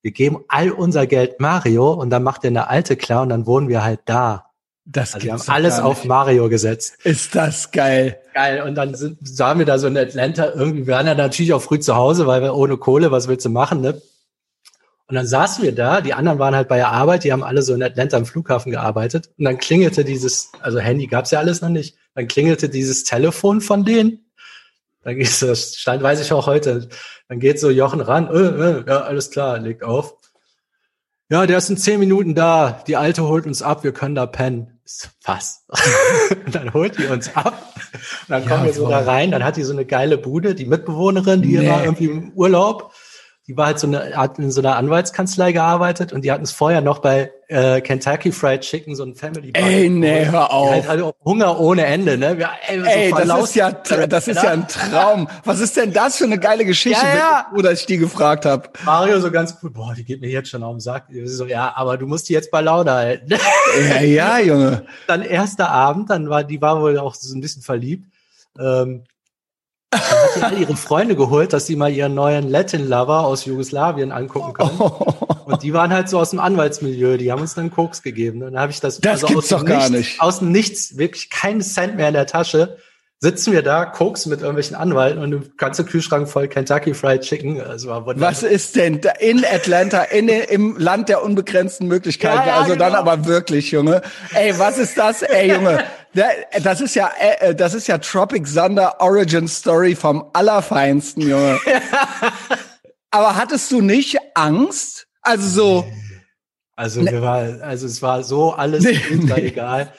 Wir 0.00 0.12
geben 0.12 0.44
all 0.48 0.70
unser 0.70 1.06
Geld 1.06 1.40
Mario 1.40 1.92
und 1.92 2.10
dann 2.10 2.22
macht 2.22 2.44
er 2.44 2.48
eine 2.48 2.68
alte 2.68 2.96
klar 2.96 3.22
und 3.22 3.28
dann 3.28 3.44
wohnen 3.46 3.68
wir 3.68 3.82
halt 3.82 4.00
da. 4.04 4.46
Das 4.84 5.14
also 5.14 5.26
wir 5.26 5.32
haben 5.32 5.42
alles 5.48 5.80
auf 5.80 6.04
Mario 6.04 6.48
gesetzt. 6.48 6.98
Ist 7.02 7.34
das 7.34 7.72
geil. 7.72 8.20
Geil. 8.32 8.62
Und 8.62 8.76
dann 8.76 8.94
sind, 8.94 9.18
sahen 9.26 9.58
wir 9.58 9.66
da 9.66 9.78
so 9.78 9.88
in 9.88 9.98
Atlanta 9.98 10.52
irgendwie, 10.54 10.86
wir 10.86 10.94
waren 10.94 11.08
ja 11.08 11.16
natürlich 11.16 11.52
auch 11.52 11.62
früh 11.62 11.80
zu 11.80 11.96
Hause, 11.96 12.28
weil 12.28 12.40
wir 12.40 12.54
ohne 12.54 12.76
Kohle, 12.76 13.10
was 13.10 13.26
willst 13.26 13.44
du 13.44 13.50
machen, 13.50 13.80
ne? 13.80 14.00
Und 15.08 15.14
dann 15.14 15.26
saßen 15.26 15.62
wir 15.62 15.72
da, 15.72 16.00
die 16.00 16.14
anderen 16.14 16.38
waren 16.38 16.56
halt 16.56 16.68
bei 16.68 16.76
der 16.76 16.88
Arbeit, 16.88 17.22
die 17.22 17.32
haben 17.32 17.44
alle 17.44 17.62
so 17.62 17.74
in 17.74 17.82
Atlanta 17.82 18.16
am 18.16 18.26
Flughafen 18.26 18.72
gearbeitet. 18.72 19.30
Und 19.38 19.44
dann 19.44 19.58
klingelte 19.58 20.04
dieses, 20.04 20.50
also 20.60 20.80
Handy 20.80 21.06
gab's 21.06 21.30
ja 21.30 21.38
alles 21.38 21.60
noch 21.60 21.68
nicht, 21.68 21.96
dann 22.14 22.26
klingelte 22.26 22.68
dieses 22.68 23.04
Telefon 23.04 23.60
von 23.60 23.84
denen. 23.84 24.26
Dann 25.02 25.16
geht 25.16 25.40
das 25.42 25.76
stand, 25.76 26.02
weiß 26.02 26.20
ich 26.20 26.32
auch 26.32 26.46
heute, 26.46 26.88
dann 27.28 27.38
geht 27.38 27.60
so 27.60 27.70
Jochen 27.70 28.00
ran, 28.00 28.26
äh, 28.26 28.38
äh, 28.38 28.84
ja, 28.88 29.02
alles 29.02 29.30
klar, 29.30 29.58
legt 29.58 29.84
auf. 29.84 30.16
Ja, 31.28 31.46
der 31.46 31.58
ist 31.58 31.70
in 31.70 31.76
zehn 31.76 32.00
Minuten 32.00 32.34
da, 32.34 32.82
die 32.86 32.96
Alte 32.96 33.24
holt 33.24 33.46
uns 33.46 33.62
ab, 33.62 33.84
wir 33.84 33.92
können 33.92 34.16
da 34.16 34.26
pennen 34.26 34.76
was? 35.24 35.64
und 36.44 36.54
dann 36.54 36.72
holt 36.72 36.98
die 36.98 37.06
uns 37.06 37.34
ab. 37.34 37.74
Und 37.92 38.30
dann 38.30 38.46
kommen 38.46 38.60
ja, 38.60 38.66
wir 38.66 38.72
so 38.72 38.88
da 38.88 39.00
rein. 39.00 39.30
Dann 39.30 39.44
hat 39.44 39.56
die 39.56 39.64
so 39.64 39.72
eine 39.72 39.84
geile 39.84 40.18
Bude, 40.18 40.54
die 40.54 40.66
Mitbewohnerin, 40.66 41.42
die 41.42 41.58
nee. 41.58 41.68
war 41.68 41.84
irgendwie 41.84 42.06
im 42.06 42.32
Urlaub. 42.32 42.92
Die 43.46 43.56
war 43.56 43.66
halt 43.66 43.78
so 43.78 43.86
eine, 43.86 44.16
hat 44.16 44.38
in 44.40 44.50
so 44.50 44.60
einer 44.60 44.76
Anwaltskanzlei 44.76 45.52
gearbeitet 45.52 46.12
und 46.12 46.22
die 46.22 46.32
hatten 46.32 46.42
es 46.42 46.50
vorher 46.50 46.80
noch 46.80 46.98
bei 46.98 47.30
äh, 47.46 47.80
Kentucky 47.80 48.32
Fried 48.32 48.62
Chicken, 48.62 48.96
so 48.96 49.04
ein 49.04 49.14
Family 49.14 49.52
Bar. 49.52 49.62
Ey, 49.62 49.88
nee, 49.88 50.24
hör 50.24 50.52
auf. 50.52 50.70
Halt, 50.70 50.88
halt 50.88 51.14
Hunger 51.24 51.60
ohne 51.60 51.86
Ende, 51.86 52.18
ne? 52.18 52.36
Wir, 52.38 52.50
ey, 52.66 52.82
ey 52.84 53.10
so 53.10 53.18
das 53.18 53.44
ist 53.44 53.54
ja, 53.54 53.70
das 53.70 54.26
ist 54.26 54.42
ja 54.42 54.50
ein 54.50 54.66
Traum. 54.66 55.28
Was 55.44 55.60
ist 55.60 55.76
denn 55.76 55.92
das 55.92 56.16
für 56.16 56.24
eine 56.24 56.40
geile 56.40 56.64
Geschichte, 56.64 57.06
ja, 57.06 57.16
ja. 57.16 57.46
wo 57.52 57.62
ich 57.62 57.86
die 57.86 57.98
gefragt 57.98 58.46
habe? 58.46 58.68
Mario 58.84 59.20
so 59.20 59.30
ganz 59.30 59.56
cool, 59.62 59.70
boah, 59.70 59.94
die 59.94 60.04
geht 60.04 60.20
mir 60.20 60.30
jetzt 60.30 60.50
schon 60.50 60.64
auf 60.64 60.74
den 60.74 60.80
Sack. 60.80 61.04
So, 61.24 61.46
ja, 61.46 61.72
aber 61.76 61.98
du 61.98 62.08
musst 62.08 62.28
die 62.28 62.32
jetzt 62.32 62.50
bei 62.50 62.60
Laune 62.60 62.90
halten. 62.90 63.34
Ja, 63.88 64.00
ja, 64.00 64.38
Junge. 64.40 64.86
Dann 65.06 65.22
erster 65.22 65.70
Abend, 65.70 66.10
dann 66.10 66.28
war, 66.28 66.42
die 66.42 66.60
war 66.60 66.80
wohl 66.80 66.98
auch 66.98 67.14
so 67.14 67.32
ein 67.36 67.40
bisschen 67.40 67.62
verliebt. 67.62 68.10
Ähm, 68.58 69.04
dann 70.00 70.22
hat 70.22 70.32
sie 70.34 70.42
all 70.42 70.58
ihre 70.58 70.76
Freunde 70.76 71.16
geholt, 71.16 71.52
dass 71.52 71.66
sie 71.66 71.76
mal 71.76 71.92
ihren 71.92 72.14
neuen 72.14 72.48
Latin-Lover 72.48 73.20
aus 73.20 73.44
Jugoslawien 73.44 74.12
angucken 74.12 74.52
können. 74.52 74.76
Oh. 74.78 75.26
Und 75.46 75.62
die 75.62 75.72
waren 75.72 75.92
halt 75.92 76.08
so 76.08 76.18
aus 76.18 76.30
dem 76.30 76.40
Anwaltsmilieu, 76.40 77.16
die 77.16 77.30
haben 77.30 77.40
uns 77.40 77.54
dann 77.54 77.70
Koks 77.70 78.02
gegeben. 78.02 78.42
Und 78.42 78.52
dann 78.52 78.60
habe 78.60 78.72
ich 78.72 78.80
das, 78.80 79.00
das 79.00 79.22
also 79.22 79.34
gibt's 79.34 79.48
doch 79.48 79.64
gar 79.64 79.88
nicht. 79.90 80.20
Aus 80.20 80.40
dem 80.40 80.50
Nichts, 80.50 80.98
wirklich 80.98 81.30
keinen 81.30 81.60
Cent 81.60 81.96
mehr 81.96 82.08
in 82.08 82.14
der 82.14 82.26
Tasche, 82.26 82.76
sitzen 83.18 83.52
wir 83.52 83.62
da, 83.62 83.86
Koks 83.86 84.26
mit 84.26 84.40
irgendwelchen 84.40 84.76
Anwalten 84.76 85.18
und 85.20 85.34
ein 85.34 85.52
ganzer 85.56 85.84
Kühlschrank 85.84 86.28
voll 86.28 86.48
Kentucky 86.48 86.92
Fried 86.92 87.22
Chicken. 87.22 87.60
Also 87.60 87.88
war 87.88 88.04
wunderbar. 88.04 88.30
Was 88.30 88.42
ist 88.42 88.76
denn 88.76 89.00
da 89.00 89.10
in 89.12 89.44
Atlanta, 89.44 90.02
in, 90.02 90.28
im 90.28 90.76
Land 90.78 91.08
der 91.08 91.22
unbegrenzten 91.22 91.88
Möglichkeiten? 91.88 92.38
Ja, 92.38 92.46
ja, 92.46 92.56
also 92.56 92.72
genau. 92.72 92.84
dann 92.84 92.94
aber 92.94 93.24
wirklich, 93.26 93.70
Junge. 93.70 94.02
Ey, 94.34 94.58
was 94.58 94.78
ist 94.78 94.98
das? 94.98 95.22
Ey, 95.22 95.52
Junge. 95.52 95.84
Das 96.62 96.80
ist 96.80 96.94
ja, 96.94 97.10
äh, 97.18 97.54
das 97.54 97.74
ist 97.74 97.88
ja 97.88 97.98
Tropic 97.98 98.46
Thunder 98.52 99.00
Origin 99.00 99.48
Story 99.48 99.94
vom 99.94 100.30
Allerfeinsten, 100.32 101.22
Junge. 101.22 101.58
aber 103.10 103.36
hattest 103.36 103.70
du 103.70 103.80
nicht 103.80 104.18
Angst? 104.34 105.06
Also 105.22 105.48
so. 105.48 105.86
Also, 106.78 107.04
wir 107.04 107.22
war, 107.22 107.62
also 107.62 107.86
es 107.86 108.02
war 108.02 108.22
so 108.22 108.52
alles 108.52 108.84
nee, 108.84 108.98
egal. 109.36 109.90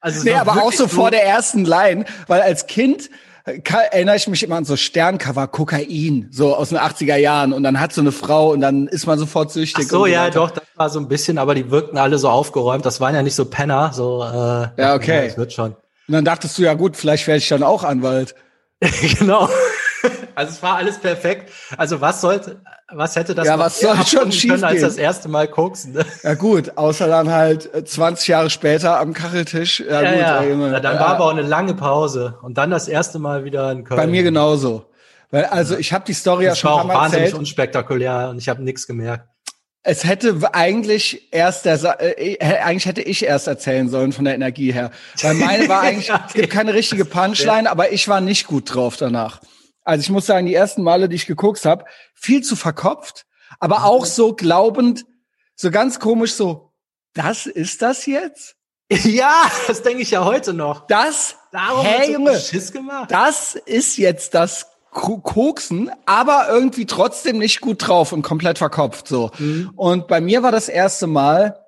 Also 0.00 0.22
nee, 0.24 0.34
aber 0.34 0.62
auch 0.62 0.72
so 0.72 0.86
vor 0.86 1.10
der 1.10 1.24
ersten 1.24 1.64
Line, 1.64 2.04
weil 2.26 2.40
als 2.40 2.66
Kind 2.66 3.10
erinnere 3.44 4.16
ich 4.16 4.28
mich 4.28 4.42
immer 4.42 4.56
an 4.56 4.64
so 4.64 4.76
Sterncover 4.76 5.48
Kokain, 5.48 6.28
so 6.30 6.54
aus 6.54 6.68
den 6.68 6.78
80er 6.78 7.16
Jahren 7.16 7.52
und 7.52 7.62
dann 7.62 7.80
hat 7.80 7.92
so 7.92 8.00
eine 8.00 8.12
Frau 8.12 8.52
und 8.52 8.60
dann 8.60 8.88
ist 8.88 9.06
man 9.06 9.18
sofort 9.18 9.50
süchtig. 9.50 9.86
Ach 9.86 9.90
so, 9.90 10.06
ja, 10.06 10.24
weiter. 10.24 10.40
doch, 10.40 10.50
das 10.50 10.64
war 10.76 10.90
so 10.90 11.00
ein 11.00 11.08
bisschen, 11.08 11.38
aber 11.38 11.54
die 11.54 11.70
wirkten 11.70 11.98
alle 11.98 12.18
so 12.18 12.28
aufgeräumt, 12.28 12.84
das 12.84 13.00
waren 13.00 13.14
ja 13.14 13.22
nicht 13.22 13.34
so 13.34 13.46
Penner, 13.46 13.92
so 13.92 14.22
äh, 14.22 14.80
Ja, 14.80 14.94
okay. 14.94 15.16
Ja, 15.16 15.24
das 15.26 15.38
wird 15.38 15.52
schon. 15.52 15.70
Und 16.08 16.14
dann 16.14 16.24
dachtest 16.24 16.58
du 16.58 16.62
ja 16.62 16.74
gut, 16.74 16.96
vielleicht 16.96 17.26
werde 17.26 17.38
ich 17.38 17.48
dann 17.48 17.62
auch 17.62 17.84
Anwalt. 17.84 18.34
genau. 19.18 19.48
Also 20.34 20.52
es 20.52 20.62
war 20.62 20.76
alles 20.76 20.98
perfekt. 20.98 21.50
Also 21.76 22.00
was 22.00 22.20
sollte, 22.20 22.60
was 22.92 23.16
hätte 23.16 23.34
das 23.34 23.46
ja, 23.46 23.58
was 23.58 23.80
soll 23.80 23.96
schon 24.06 24.30
schief 24.30 24.52
können 24.52 24.64
als 24.64 24.82
das 24.82 24.96
erste 24.96 25.28
Mal 25.28 25.48
koksen? 25.48 25.94
Ne? 25.94 26.06
Ja 26.22 26.34
gut, 26.34 26.76
außer 26.76 27.08
dann 27.08 27.30
halt 27.30 27.68
20 27.88 28.28
äh, 28.28 28.32
Jahre 28.32 28.50
später 28.50 29.00
am 29.00 29.14
Kacheltisch. 29.14 29.80
Ja, 29.80 30.00
ja 30.00 30.10
gut, 30.10 30.20
ja. 30.20 30.40
Ey, 30.42 30.72
ja 30.72 30.80
dann 30.80 30.94
ja. 30.94 31.00
war 31.00 31.08
aber 31.08 31.24
auch 31.24 31.30
eine 31.32 31.42
lange 31.42 31.74
Pause 31.74 32.38
und 32.42 32.56
dann 32.56 32.70
das 32.70 32.86
erste 32.86 33.18
Mal 33.18 33.44
wieder 33.44 33.72
in 33.72 33.82
Köln. 33.82 33.98
Bei 33.98 34.06
mir 34.06 34.22
genauso. 34.22 34.86
Weil 35.30 35.44
also 35.46 35.76
ich 35.76 35.92
habe 35.92 36.04
die 36.06 36.14
Story 36.14 36.44
ja 36.44 36.54
schon 36.54 36.70
war 36.70 36.84
auch 36.84 36.88
wahnsinnig 36.88 37.24
erzählt. 37.26 37.38
unspektakulär 37.38 38.28
und 38.30 38.38
ich 38.38 38.48
habe 38.48 38.62
nichts 38.62 38.86
gemerkt. 38.86 39.28
Es 39.82 40.04
hätte 40.04 40.36
eigentlich 40.52 41.32
erst 41.32 41.64
der 41.64 41.78
äh, 42.00 42.34
äh, 42.34 42.58
eigentlich 42.60 42.86
hätte 42.86 43.02
ich 43.02 43.24
erst 43.24 43.46
erzählen 43.46 43.88
sollen 43.88 44.12
von 44.12 44.24
der 44.24 44.34
Energie 44.34 44.72
her, 44.72 44.90
weil 45.22 45.34
meine 45.34 45.68
war 45.68 45.80
eigentlich 45.82 46.10
es 46.10 46.34
gibt 46.34 46.50
keine 46.50 46.74
richtige 46.74 47.04
Punchline, 47.04 47.70
aber 47.70 47.92
ich 47.92 48.08
war 48.08 48.20
nicht 48.20 48.46
gut 48.46 48.74
drauf 48.74 48.96
danach. 48.96 49.40
Also 49.88 50.02
ich 50.02 50.10
muss 50.10 50.26
sagen, 50.26 50.44
die 50.44 50.54
ersten 50.54 50.82
Male, 50.82 51.08
die 51.08 51.16
ich 51.16 51.24
geguckt 51.24 51.64
habe, 51.64 51.86
viel 52.12 52.42
zu 52.42 52.56
verkopft, 52.56 53.24
aber 53.58 53.84
auch 53.84 54.04
so 54.04 54.34
glaubend, 54.34 55.06
so 55.56 55.70
ganz 55.70 55.98
komisch 55.98 56.34
so, 56.34 56.74
das 57.14 57.46
ist 57.46 57.80
das 57.80 58.04
jetzt? 58.04 58.54
Ja, 59.04 59.50
das 59.66 59.82
denke 59.82 60.02
ich 60.02 60.10
ja 60.10 60.26
heute 60.26 60.52
noch. 60.52 60.86
Das, 60.86 61.36
Darum 61.52 61.84
hey 61.86 62.12
Junge, 62.12 62.38
Schiss 62.38 62.70
gemacht. 62.70 63.10
das 63.10 63.54
ist 63.54 63.96
jetzt 63.96 64.34
das 64.34 64.66
Koksen, 64.90 65.90
aber 66.04 66.48
irgendwie 66.50 66.84
trotzdem 66.84 67.38
nicht 67.38 67.62
gut 67.62 67.86
drauf 67.86 68.12
und 68.12 68.20
komplett 68.20 68.58
verkopft 68.58 69.08
so. 69.08 69.30
Mhm. 69.38 69.72
Und 69.74 70.06
bei 70.06 70.20
mir 70.20 70.42
war 70.42 70.52
das 70.52 70.68
erste 70.68 71.06
Mal, 71.06 71.64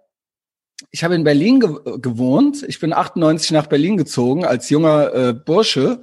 ich 0.91 1.05
habe 1.05 1.15
in 1.15 1.25
Berlin 1.25 1.61
ge 1.61 1.99
gewohnt. 2.01 2.65
Ich 2.69 2.81
bin 2.81 2.93
98 2.93 3.53
nach 3.53 3.67
Berlin 3.67 3.97
gezogen 3.97 4.45
als 4.45 4.69
junger 4.69 5.15
äh, 5.15 5.33
Bursche 5.33 6.03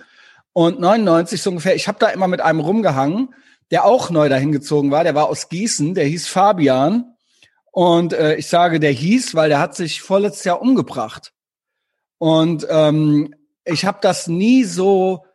und 0.58 0.80
99 0.80 1.40
so 1.40 1.52
ungefähr, 1.52 1.76
ich 1.76 1.88
habe 1.88 2.00
da 2.00 2.08
immer 2.08 2.28
mit 2.28 2.42
einem 2.42 2.62
rumgehangen, 2.62 3.32
der 3.70 3.86
auch 3.86 4.10
neu 4.10 4.28
dahin 4.28 4.52
gezogen 4.52 4.90
war. 4.90 5.04
Der 5.04 5.14
war 5.14 5.30
aus 5.30 5.50
Gießen, 5.50 5.94
der 5.94 6.06
hieß 6.06 6.28
Fabian. 6.28 7.16
Und 7.72 8.14
äh, 8.14 8.38
ich 8.38 8.48
sage, 8.48 8.80
der 8.80 8.90
hieß, 8.90 9.36
weil 9.36 9.50
der 9.50 9.60
hat 9.60 9.76
sich 9.76 10.02
vorletztes 10.02 10.46
Jahr 10.46 10.60
umgebracht. 10.60 11.32
Und 12.18 12.66
ähm, 12.72 13.36
ich 13.66 13.86
habe 13.86 14.00
das 14.02 14.26
nie 14.26 14.64
so 14.64 15.26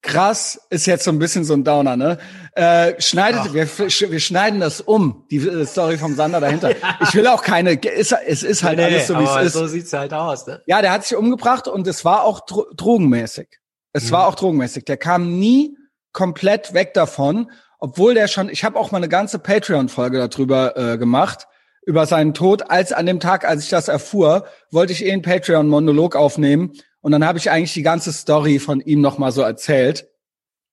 krass, 0.00 0.58
ist 0.70 0.86
jetzt 0.86 1.04
so 1.04 1.10
ein 1.10 1.18
bisschen 1.18 1.44
so 1.44 1.52
ein 1.52 1.62
Downer, 1.62 1.98
ne? 1.98 2.16
Äh, 2.54 2.98
schneidet, 3.02 3.52
wir, 3.52 3.68
wir 3.68 4.20
schneiden 4.20 4.60
das 4.60 4.80
um, 4.80 5.26
die 5.30 5.46
äh, 5.46 5.66
Story 5.66 5.98
vom 5.98 6.14
Sander 6.14 6.40
dahinter. 6.40 6.70
ja. 6.80 6.98
Ich 7.02 7.14
will 7.14 7.26
auch 7.26 7.42
keine, 7.42 7.74
ist, 7.74 8.14
es 8.26 8.42
ist 8.42 8.62
halt 8.62 8.78
nee, 8.78 8.84
alles 8.84 9.08
so, 9.08 9.18
wie 9.18 9.24
es 9.24 9.48
ist. 9.48 9.52
So 9.52 9.66
sieht's 9.66 9.92
halt 9.92 10.14
aus, 10.14 10.46
ne? 10.46 10.62
Ja, 10.64 10.80
der 10.80 10.92
hat 10.92 11.04
sich 11.04 11.18
umgebracht 11.18 11.68
und 11.68 11.86
es 11.86 12.02
war 12.06 12.24
auch 12.24 12.40
dro 12.46 12.64
drogenmäßig. 12.74 13.59
Es 13.92 14.06
mhm. 14.06 14.10
war 14.12 14.26
auch 14.26 14.34
drogenmäßig. 14.34 14.84
Der 14.84 14.96
kam 14.96 15.38
nie 15.38 15.76
komplett 16.12 16.74
weg 16.74 16.94
davon, 16.94 17.50
obwohl 17.78 18.14
der 18.14 18.28
schon, 18.28 18.48
ich 18.48 18.64
habe 18.64 18.78
auch 18.78 18.90
mal 18.90 18.98
eine 18.98 19.08
ganze 19.08 19.38
Patreon-Folge 19.38 20.28
darüber 20.28 20.76
äh, 20.76 20.98
gemacht, 20.98 21.46
über 21.86 22.06
seinen 22.06 22.34
Tod. 22.34 22.70
Als 22.70 22.92
an 22.92 23.06
dem 23.06 23.20
Tag, 23.20 23.46
als 23.46 23.64
ich 23.64 23.70
das 23.70 23.88
erfuhr, 23.88 24.46
wollte 24.70 24.92
ich 24.92 25.04
eh 25.04 25.12
einen 25.12 25.22
Patreon-Monolog 25.22 26.14
aufnehmen 26.14 26.72
und 27.00 27.12
dann 27.12 27.24
habe 27.24 27.38
ich 27.38 27.50
eigentlich 27.50 27.72
die 27.72 27.82
ganze 27.82 28.12
Story 28.12 28.58
von 28.58 28.80
ihm 28.80 29.00
nochmal 29.00 29.32
so 29.32 29.42
erzählt. 29.42 30.06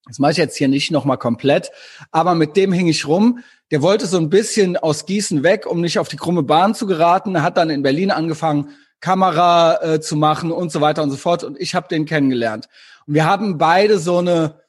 Das 0.08 0.20
mache 0.20 0.32
ich 0.32 0.38
jetzt 0.38 0.58
hier 0.58 0.68
nicht 0.68 0.92
nochmal 0.92 1.18
komplett, 1.18 1.72
aber 2.12 2.34
mit 2.36 2.56
dem 2.56 2.72
hing 2.72 2.88
ich 2.88 3.08
rum. 3.08 3.40
Der 3.72 3.82
wollte 3.82 4.06
so 4.06 4.18
ein 4.18 4.30
bisschen 4.30 4.78
aus 4.78 5.06
Gießen 5.06 5.44
weg, 5.44 5.66
um 5.66 5.82
nicht 5.82 6.00
auf 6.00 6.08
die 6.08 6.16
krumme 6.16 6.44
Bahn 6.44 6.74
zu 6.74 6.88
geraten. 6.88 7.36
Er 7.36 7.44
hat 7.44 7.58
dann 7.58 7.70
in 7.70 7.84
Berlin 7.84 8.12
angefangen, 8.12 8.70
Kamera 9.02 9.82
äh, 9.82 10.02
zu 10.02 10.16
machen 10.16 10.52
und 10.52 10.72
so 10.72 10.82
weiter 10.82 11.04
und 11.04 11.12
so 11.12 11.18
fort. 11.18 11.44
Und 11.44 11.60
ich 11.60 11.76
habe 11.76 11.88
den 11.90 12.06
kennengelernt. 12.06 12.70
Und 13.08 13.14
wir 13.14 13.26
haben 13.26 13.58
beide 13.58 13.98
so 13.98 14.18
eine 14.18 14.62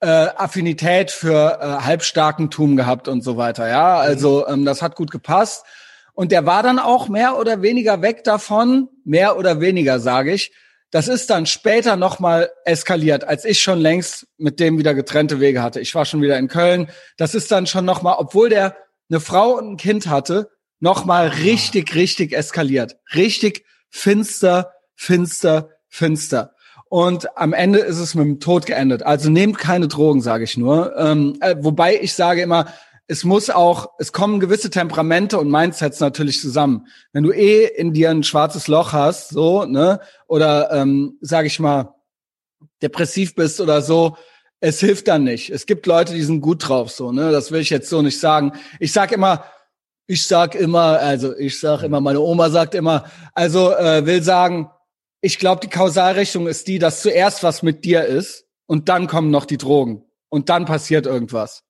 äh, 0.00 0.06
Affinität 0.06 1.10
für 1.10 1.58
äh, 1.60 1.84
Halbstarkentum 1.84 2.76
gehabt 2.76 3.08
und 3.08 3.22
so 3.22 3.36
weiter. 3.36 3.68
Ja, 3.68 3.96
also 3.96 4.46
ähm, 4.46 4.64
das 4.64 4.82
hat 4.82 4.96
gut 4.96 5.10
gepasst. 5.10 5.64
Und 6.12 6.30
der 6.30 6.46
war 6.46 6.62
dann 6.62 6.78
auch 6.78 7.08
mehr 7.08 7.38
oder 7.38 7.62
weniger 7.62 8.02
weg 8.02 8.22
davon, 8.24 8.88
mehr 9.04 9.36
oder 9.36 9.60
weniger, 9.60 9.98
sage 9.98 10.32
ich, 10.32 10.52
das 10.94 11.08
ist 11.08 11.28
dann 11.28 11.44
später 11.46 11.96
nochmal 11.96 12.50
eskaliert, 12.64 13.24
als 13.24 13.44
ich 13.44 13.60
schon 13.60 13.80
längst 13.80 14.28
mit 14.36 14.60
dem 14.60 14.78
wieder 14.78 14.94
getrennte 14.94 15.40
Wege 15.40 15.60
hatte. 15.60 15.80
Ich 15.80 15.92
war 15.96 16.04
schon 16.04 16.22
wieder 16.22 16.38
in 16.38 16.46
Köln. 16.46 16.88
Das 17.16 17.34
ist 17.34 17.50
dann 17.50 17.66
schon 17.66 17.84
nochmal, 17.84 18.14
obwohl 18.18 18.48
der 18.48 18.76
eine 19.10 19.18
Frau 19.18 19.58
und 19.58 19.72
ein 19.72 19.76
Kind 19.76 20.06
hatte, 20.06 20.50
nochmal 20.78 21.26
richtig, 21.26 21.96
richtig 21.96 22.32
eskaliert. 22.32 22.96
Richtig 23.12 23.64
finster, 23.90 24.72
finster, 24.94 25.70
finster. 25.88 26.53
Und 26.94 27.36
am 27.36 27.52
Ende 27.54 27.80
ist 27.80 27.98
es 27.98 28.14
mit 28.14 28.24
dem 28.24 28.38
Tod 28.38 28.66
geendet. 28.66 29.02
Also 29.02 29.28
nehmt 29.28 29.58
keine 29.58 29.88
Drogen, 29.88 30.20
sage 30.20 30.44
ich 30.44 30.56
nur. 30.56 30.96
Ähm, 30.96 31.36
äh, 31.40 31.56
wobei 31.58 32.00
ich 32.00 32.14
sage 32.14 32.40
immer, 32.40 32.66
es 33.08 33.24
muss 33.24 33.50
auch, 33.50 33.88
es 33.98 34.12
kommen 34.12 34.38
gewisse 34.38 34.70
Temperamente 34.70 35.36
und 35.40 35.50
Mindsets 35.50 35.98
natürlich 35.98 36.40
zusammen. 36.40 36.86
Wenn 37.12 37.24
du 37.24 37.32
eh 37.32 37.64
in 37.64 37.94
dir 37.94 38.10
ein 38.10 38.22
schwarzes 38.22 38.68
Loch 38.68 38.92
hast, 38.92 39.30
so, 39.30 39.64
ne, 39.64 39.98
oder 40.28 40.70
ähm, 40.70 41.18
sag 41.20 41.46
ich 41.46 41.58
mal, 41.58 41.96
depressiv 42.80 43.34
bist 43.34 43.60
oder 43.60 43.82
so, 43.82 44.16
es 44.60 44.78
hilft 44.78 45.08
dann 45.08 45.24
nicht. 45.24 45.50
Es 45.50 45.66
gibt 45.66 45.86
Leute, 45.86 46.14
die 46.14 46.22
sind 46.22 46.42
gut 46.42 46.68
drauf, 46.68 46.92
so, 46.92 47.10
ne? 47.10 47.32
Das 47.32 47.50
will 47.50 47.60
ich 47.60 47.70
jetzt 47.70 47.90
so 47.90 48.02
nicht 48.02 48.20
sagen. 48.20 48.52
Ich 48.78 48.92
sag 48.92 49.10
immer, 49.10 49.42
ich 50.06 50.24
sag 50.24 50.54
immer, 50.54 51.00
also 51.00 51.36
ich 51.36 51.58
sag 51.58 51.82
immer, 51.82 52.00
meine 52.00 52.20
Oma 52.20 52.50
sagt 52.50 52.76
immer, 52.76 53.06
also 53.34 53.72
äh, 53.72 54.06
will 54.06 54.22
sagen, 54.22 54.70
ich 55.24 55.38
glaube, 55.38 55.62
die 55.62 55.70
Kausalrichtung 55.70 56.46
ist 56.46 56.68
die, 56.68 56.78
dass 56.78 57.00
zuerst 57.00 57.42
was 57.42 57.62
mit 57.62 57.86
dir 57.86 58.04
ist 58.04 58.44
und 58.66 58.90
dann 58.90 59.06
kommen 59.06 59.30
noch 59.30 59.46
die 59.46 59.56
Drogen 59.56 60.04
und 60.28 60.50
dann 60.50 60.66
passiert 60.66 61.06
irgendwas. 61.06 61.62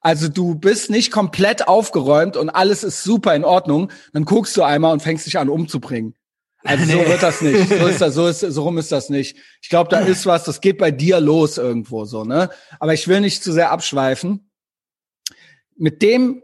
Also 0.00 0.28
du 0.28 0.54
bist 0.54 0.88
nicht 0.88 1.12
komplett 1.12 1.68
aufgeräumt 1.68 2.38
und 2.38 2.48
alles 2.48 2.82
ist 2.82 3.04
super 3.04 3.34
in 3.34 3.44
Ordnung, 3.44 3.92
dann 4.14 4.24
guckst 4.24 4.56
du 4.56 4.62
einmal 4.62 4.94
und 4.94 5.02
fängst 5.02 5.26
dich 5.26 5.38
an 5.38 5.50
umzubringen. 5.50 6.14
Also 6.64 6.86
so 6.90 7.06
wird 7.06 7.22
das 7.22 7.42
nicht. 7.42 7.68
So 7.68 7.86
ist 7.86 8.00
das, 8.00 8.14
so 8.14 8.26
ist, 8.28 8.40
so 8.40 8.62
rum 8.62 8.78
ist 8.78 8.90
das 8.90 9.10
nicht. 9.10 9.36
Ich 9.60 9.68
glaube, 9.68 9.90
da 9.90 9.98
ist 9.98 10.24
was, 10.24 10.44
das 10.44 10.62
geht 10.62 10.78
bei 10.78 10.90
dir 10.90 11.20
los 11.20 11.58
irgendwo 11.58 12.06
so, 12.06 12.24
ne? 12.24 12.48
Aber 12.80 12.94
ich 12.94 13.08
will 13.08 13.20
nicht 13.20 13.44
zu 13.44 13.52
sehr 13.52 13.72
abschweifen. 13.72 14.50
Mit 15.76 16.00
dem 16.00 16.42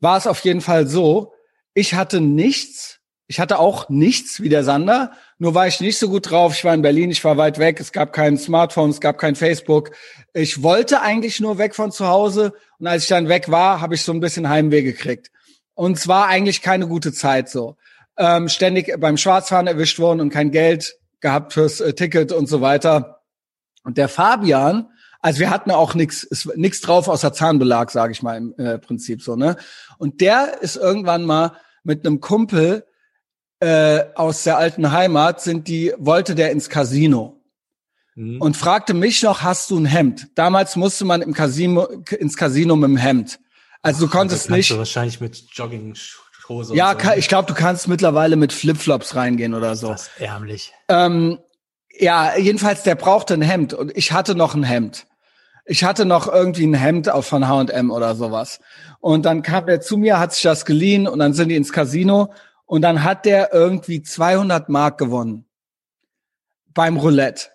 war 0.00 0.16
es 0.16 0.26
auf 0.26 0.40
jeden 0.40 0.62
Fall 0.62 0.86
so, 0.88 1.34
ich 1.74 1.92
hatte 1.92 2.22
nichts, 2.22 3.00
ich 3.26 3.40
hatte 3.40 3.58
auch 3.58 3.90
nichts 3.90 4.40
wie 4.40 4.48
der 4.48 4.64
Sander, 4.64 5.12
nur 5.38 5.54
war 5.54 5.68
ich 5.68 5.80
nicht 5.80 5.98
so 5.98 6.08
gut 6.08 6.30
drauf. 6.30 6.54
Ich 6.54 6.64
war 6.64 6.74
in 6.74 6.82
Berlin, 6.82 7.10
ich 7.10 7.22
war 7.24 7.36
weit 7.36 7.58
weg, 7.58 7.78
es 7.80 7.92
gab 7.92 8.12
kein 8.12 8.36
Smartphone, 8.36 8.90
es 8.90 9.00
gab 9.00 9.18
kein 9.18 9.36
Facebook. 9.36 9.92
Ich 10.34 10.62
wollte 10.62 11.00
eigentlich 11.00 11.40
nur 11.40 11.58
weg 11.58 11.74
von 11.74 11.92
zu 11.92 12.08
Hause 12.08 12.52
und 12.78 12.88
als 12.88 13.04
ich 13.04 13.08
dann 13.08 13.28
weg 13.28 13.48
war, 13.48 13.80
habe 13.80 13.94
ich 13.94 14.02
so 14.02 14.12
ein 14.12 14.20
bisschen 14.20 14.48
Heimweh 14.48 14.82
gekriegt. 14.82 15.30
Und 15.74 15.96
es 15.96 16.08
war 16.08 16.26
eigentlich 16.26 16.60
keine 16.60 16.88
gute 16.88 17.12
Zeit 17.12 17.48
so. 17.48 17.76
Ähm, 18.16 18.48
ständig 18.48 18.92
beim 18.98 19.16
Schwarzfahren 19.16 19.68
erwischt 19.68 20.00
worden 20.00 20.20
und 20.20 20.30
kein 20.30 20.50
Geld 20.50 20.96
gehabt 21.20 21.52
fürs 21.52 21.80
äh, 21.80 21.94
Ticket 21.94 22.32
und 22.32 22.48
so 22.48 22.60
weiter. 22.60 23.20
Und 23.84 23.96
der 23.96 24.08
Fabian, 24.08 24.88
also 25.20 25.38
wir 25.38 25.50
hatten 25.50 25.70
auch 25.70 25.94
nichts 25.94 26.26
nichts 26.56 26.80
drauf 26.80 27.06
außer 27.06 27.32
Zahnbelag, 27.32 27.90
sage 27.90 28.12
ich 28.12 28.22
mal 28.22 28.36
im 28.36 28.54
äh, 28.58 28.78
Prinzip 28.78 29.22
so, 29.22 29.36
ne? 29.36 29.56
Und 29.98 30.20
der 30.20 30.62
ist 30.62 30.74
irgendwann 30.74 31.24
mal 31.24 31.52
mit 31.84 32.04
einem 32.04 32.20
Kumpel 32.20 32.84
äh, 33.60 34.04
aus 34.14 34.44
der 34.44 34.58
alten 34.58 34.92
Heimat 34.92 35.40
sind 35.40 35.68
die, 35.68 35.92
wollte 35.98 36.34
der 36.34 36.52
ins 36.52 36.68
Casino 36.68 37.40
mhm. 38.14 38.40
und 38.40 38.56
fragte 38.56 38.94
mich 38.94 39.22
noch, 39.22 39.42
hast 39.42 39.70
du 39.70 39.78
ein 39.78 39.86
Hemd? 39.86 40.28
Damals 40.34 40.76
musste 40.76 41.04
man 41.04 41.22
im 41.22 41.34
Casino, 41.34 41.84
ins 42.10 42.36
Casino 42.36 42.76
mit 42.76 42.88
dem 42.88 42.96
Hemd. 42.96 43.40
Also 43.82 44.06
du 44.06 44.12
konntest 44.12 44.50
nicht. 44.50 44.70
Du 44.70 44.78
wahrscheinlich 44.78 45.20
mit 45.20 45.44
Jogginghose. 45.52 46.74
Ja, 46.74 46.96
so. 47.00 47.12
ich 47.12 47.28
glaube, 47.28 47.46
du 47.46 47.54
kannst 47.54 47.88
mittlerweile 47.88 48.36
mit 48.36 48.52
Flipflops 48.52 49.14
reingehen 49.14 49.54
oder 49.54 49.76
so. 49.76 49.88
Das 49.88 50.02
ist 50.02 50.20
ärmlich. 50.20 50.72
Ähm, 50.88 51.38
ja, 51.98 52.36
jedenfalls, 52.36 52.82
der 52.82 52.94
brauchte 52.94 53.34
ein 53.34 53.42
Hemd 53.42 53.74
und 53.74 53.96
ich 53.96 54.12
hatte 54.12 54.34
noch 54.34 54.54
ein 54.54 54.62
Hemd. 54.62 55.06
Ich 55.70 55.84
hatte 55.84 56.06
noch 56.06 56.32
irgendwie 56.32 56.66
ein 56.66 56.74
Hemd 56.74 57.10
auch 57.10 57.24
von 57.24 57.46
H&M 57.46 57.90
oder 57.90 58.14
sowas. 58.14 58.60
Und 59.00 59.26
dann 59.26 59.42
kam 59.42 59.68
er 59.68 59.80
zu 59.80 59.98
mir, 59.98 60.18
hat 60.18 60.32
sich 60.32 60.42
das 60.42 60.64
geliehen 60.64 61.06
und 61.06 61.18
dann 61.18 61.34
sind 61.34 61.50
die 61.50 61.56
ins 61.56 61.72
Casino 61.72 62.32
und 62.68 62.82
dann 62.82 63.02
hat 63.02 63.24
der 63.24 63.52
irgendwie 63.52 64.02
200 64.02 64.68
Mark 64.68 64.98
gewonnen 64.98 65.46
beim 66.74 66.98
Roulette. 66.98 67.48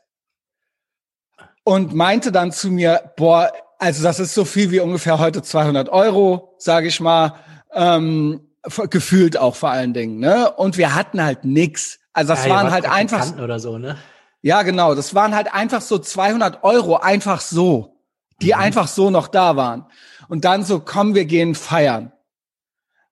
Und 1.63 1.93
meinte 1.93 2.31
dann 2.31 2.51
zu 2.51 2.71
mir, 2.71 3.13
boah, 3.15 3.51
also 3.77 4.03
das 4.03 4.19
ist 4.19 4.33
so 4.33 4.43
viel 4.43 4.71
wie 4.71 4.79
ungefähr 4.79 5.19
heute 5.19 5.43
200 5.43 5.87
Euro, 5.89 6.55
sage 6.57 6.87
ich 6.87 6.99
mal, 6.99 7.35
ähm, 7.73 8.41
gefühlt 8.89 9.37
auch 9.37 9.55
vor 9.55 9.69
allen 9.69 9.93
Dingen. 9.93 10.19
Ne? 10.19 10.51
Und 10.51 10.77
wir 10.77 10.95
hatten 10.95 11.23
halt 11.23 11.45
nix. 11.45 11.99
Also 12.11 12.33
das 12.33 12.45
ja, 12.45 12.51
waren 12.51 12.71
halt 12.71 12.85
einfach 12.85 13.37
oder 13.37 13.59
so, 13.59 13.77
ne? 13.77 13.97
Ja, 14.41 14.63
genau. 14.63 14.95
Das 14.95 15.13
waren 15.13 15.35
halt 15.35 15.53
einfach 15.53 15.81
so 15.81 15.99
200 15.99 16.63
Euro, 16.63 16.97
einfach 16.97 17.39
so, 17.39 18.01
die 18.41 18.53
mhm. 18.53 18.59
einfach 18.59 18.87
so 18.87 19.11
noch 19.11 19.27
da 19.27 19.55
waren. 19.55 19.85
Und 20.27 20.43
dann 20.43 20.65
so, 20.65 20.79
komm, 20.79 21.13
wir 21.13 21.25
gehen 21.25 21.53
feiern 21.53 22.11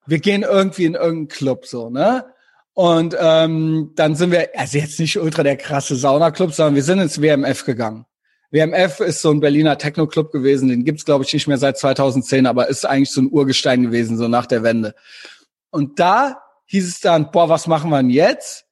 wir 0.06 0.18
gehen 0.18 0.42
irgendwie 0.42 0.84
in 0.84 0.94
irgendeinen 0.94 1.28
Club 1.28 1.66
so, 1.66 1.90
ne? 1.90 2.24
Und 2.74 3.14
ähm, 3.18 3.92
dann 3.96 4.16
sind 4.16 4.30
wir, 4.30 4.48
also 4.54 4.78
jetzt 4.78 4.98
nicht 4.98 5.18
ultra 5.18 5.42
der 5.42 5.56
krasse 5.56 5.94
Sauna-Club, 5.94 6.52
sondern 6.54 6.74
wir 6.74 6.82
sind 6.82 7.00
ins 7.00 7.20
WMF 7.20 7.66
gegangen. 7.66 8.06
WMF 8.50 9.00
ist 9.00 9.20
so 9.20 9.30
ein 9.30 9.40
Berliner 9.40 9.76
Techno-Club 9.76 10.32
gewesen, 10.32 10.68
den 10.68 10.84
gibt's 10.84 11.04
glaube 11.04 11.24
ich 11.24 11.32
nicht 11.32 11.46
mehr 11.46 11.58
seit 11.58 11.78
2010, 11.78 12.46
aber 12.46 12.68
ist 12.68 12.86
eigentlich 12.86 13.10
so 13.10 13.20
ein 13.20 13.30
Urgestein 13.30 13.82
gewesen, 13.82 14.16
so 14.16 14.28
nach 14.28 14.46
der 14.46 14.62
Wende. 14.62 14.94
Und 15.70 15.98
da 16.00 16.42
hieß 16.66 16.88
es 16.88 17.00
dann, 17.00 17.30
boah, 17.30 17.48
was 17.48 17.66
machen 17.66 17.90
wir 17.90 17.98
denn 17.98 18.10
jetzt? 18.10 18.66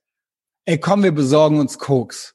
Ey, 0.65 0.79
komm, 0.79 1.03
wir 1.03 1.13
besorgen 1.13 1.59
uns 1.61 1.79
Koks 1.79 2.35